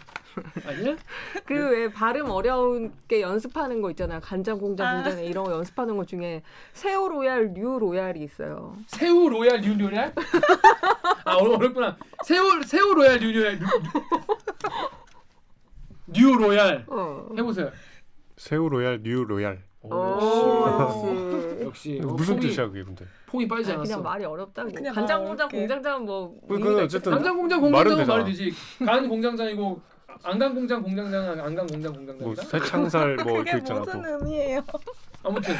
아니야? 0.65 0.95
그 1.45 1.54
왜 1.54 1.91
발음 1.91 2.30
어려운 2.30 2.93
게 3.08 3.21
연습하는 3.21 3.82
거 3.82 3.89
있잖아요. 3.91 4.19
간장 4.21 4.60
공장 4.60 4.88
아. 4.88 4.93
공장에 5.04 5.26
이런 5.26 5.43
거 5.45 5.52
연습하는 5.54 5.98
것 5.98 6.08
중에 6.08 6.41
새우 6.74 7.08
royal, 7.10 7.53
new 7.53 7.79
royal이 7.79 8.21
있어요. 8.24 8.76
새우 8.88 9.30
royal 9.29 9.62
new 9.62 9.77
royal? 9.77 10.13
아 11.26 11.36
어렵구나. 11.36 11.98
새우 12.24 12.62
새우 12.63 12.93
royal 12.93 13.19
new 13.19 13.31
royal 13.31 13.60
new, 13.60 13.65
new 16.08 16.36
royal 16.38 16.86
어. 16.88 17.28
해보세요. 17.38 17.71
새우 18.38 18.69
royal, 18.69 19.01
new 19.01 19.23
royal. 19.23 19.63
오, 19.82 19.93
오. 19.95 21.60
역시 21.62 22.02
어, 22.04 22.08
무슨 22.08 22.36
폼이, 22.36 22.48
뜻이야 22.48 22.67
그게 22.67 22.84
근데? 22.84 23.06
폼이 23.28 23.48
빠지지 23.48 23.71
아, 23.71 23.76
않았어. 23.76 23.88
그냥 23.89 24.04
말이 24.04 24.26
어렵다고. 24.26 24.71
그냥 24.71 24.93
간장 24.93 25.19
말 25.19 25.28
공장. 25.28 25.48
공장장은 25.50 26.06
뭐 26.06 26.39
그건 26.41 26.62
의미가 26.63 26.84
어쨌든. 26.84 27.12
간장 27.12 27.38
공장 27.38 27.62
공장장은. 27.62 28.08
말이 28.08 28.26
되지. 28.26 28.54
간 28.84 29.08
공장장이고 29.08 29.82
간장공장 30.23 30.81
공장장 30.84 31.39
간장공장 31.39 31.93
공장장 31.93 32.17
뭐 32.25 32.36
쇠창살 32.36 33.15
뭐 33.17 33.25
그게 33.25 33.51
이렇게 33.51 33.58
있잖아 33.58 33.80
무슨 33.82 34.01
또. 34.01 34.25
의미예요? 34.25 34.63
아무튼 35.23 35.56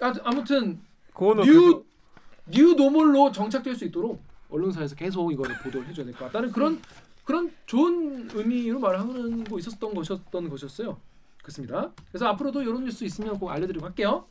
아, 0.00 0.14
아무튼 0.24 0.80
그거는 1.14 1.44
new 1.44 1.87
그 1.87 2.31
new 2.31 2.74
normal로 2.76 3.32
정착될 3.32 3.74
수 3.76 3.84
있도록 3.84 4.22
언론사에서 4.50 4.94
계속 4.96 5.32
이거를 5.32 5.56
보도를 5.58 5.86
해줘야 5.88 6.04
될 6.06 6.14
것 6.14 6.26
같다는 6.26 6.52
그런 6.52 6.80
그런 7.24 7.52
좋은 7.66 8.28
의미로 8.32 8.80
말하는 8.80 9.44
거 9.44 9.58
있었던 9.58 9.94
것이었던 9.94 10.48
것이었어요. 10.48 10.98
그렇습니다. 11.42 11.92
그래서 12.10 12.26
앞으로도 12.26 12.62
이런 12.62 12.84
뉴스 12.84 13.04
있으면 13.04 13.38
꼭 13.38 13.50
알려드리고 13.50 13.86
할게요. 13.86 14.26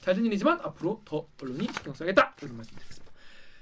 잘된 0.00 0.24
일이지만 0.26 0.58
앞으로 0.62 1.02
더 1.04 1.26
언론이 1.42 1.68
신경 1.74 1.92
써야겠다 1.92 2.34
이런 2.40 2.56
말씀드리겠습니다. 2.56 3.12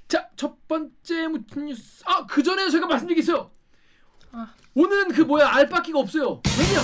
자, 0.07 0.29
첫 0.37 0.69
번째 0.69 1.29
무슨 1.29 1.67
뉴스. 1.67 2.03
아, 2.07 2.25
그 2.27 2.43
전에 2.43 2.71
제가 2.71 2.87
있어요. 3.21 3.51
아. 4.33 4.55
오늘은 4.75 5.09
그 5.09 5.23
뭐야 5.23 5.49
알바끼가 5.55 5.99
없어요. 5.99 6.41
왜냐? 6.59 6.81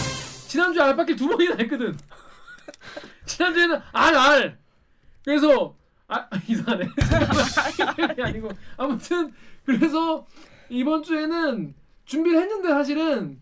지난주에 0.48 0.82
알바끼 0.82 1.16
두 1.16 1.28
번이나 1.28 1.56
했거든. 1.56 1.96
지난주에는 3.26 3.80
알 3.92 4.14
알. 4.16 4.58
그래서 5.24 5.74
아 6.08 6.28
이상하네. 6.46 6.88
아니고 8.22 8.50
아무튼 8.76 9.32
그래서 9.64 10.26
이번 10.68 11.02
주에는 11.02 11.74
준비를 12.04 12.40
했는데 12.42 12.68
사실은 12.68 13.40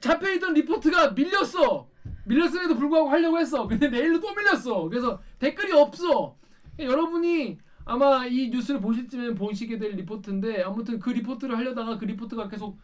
잡혀있던 0.00 0.54
리포트가 0.54 1.10
밀렸어. 1.10 1.88
밀렸음에도 2.24 2.76
불구하고 2.76 3.10
하려고 3.10 3.38
했어. 3.38 3.66
근데 3.66 3.88
내일로 3.88 4.20
또 4.20 4.32
밀렸어. 4.34 4.88
그래서 4.88 5.20
댓글이 5.38 5.72
없어. 5.72 6.36
여러분이 6.78 7.58
아마 7.84 8.26
이 8.26 8.48
뉴스를 8.50 8.80
보실 8.80 9.08
쯤에 9.08 9.34
보시게 9.34 9.78
될 9.78 9.92
리포트인데 9.92 10.62
아무튼 10.62 10.98
그 10.98 11.10
리포트를 11.10 11.56
하려다가 11.56 11.98
그 11.98 12.04
리포트가 12.04 12.48
계속 12.48 12.78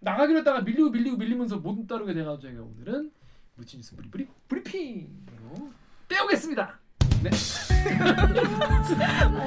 나가기로 0.00 0.40
했다가 0.40 0.62
밀리고 0.62 0.90
밀리고 0.90 1.16
밀리면서 1.16 1.58
못 1.58 1.86
따르게 1.86 2.12
돼가지고 2.12 2.52
제가 2.52 2.62
오늘은 2.62 3.10
루치 3.56 3.76
뉴스 3.76 3.94
브리 3.96 4.10
브리 4.10 4.26
브리핑으로 4.48 5.70
떼오겠습니다. 6.08 6.78
네. 7.22 7.30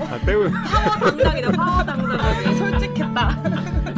아, 0.09 0.19
때우 0.25 0.49
파워 0.49 1.11
당당이다. 1.11 1.51
파워 1.51 1.83
당당하게. 1.83 2.55
솔직했다. 2.55 3.43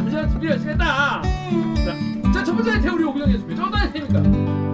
자 0.09 0.27
준비 0.29 0.47
열심히 0.47 0.71
했다. 0.71 1.21
자, 1.21 2.31
자, 2.33 2.43
첫 2.43 2.55
번째 2.55 2.81
태우리 2.81 3.03
오구정의 3.03 3.37
준비. 3.39 3.55
정답. 3.55 4.66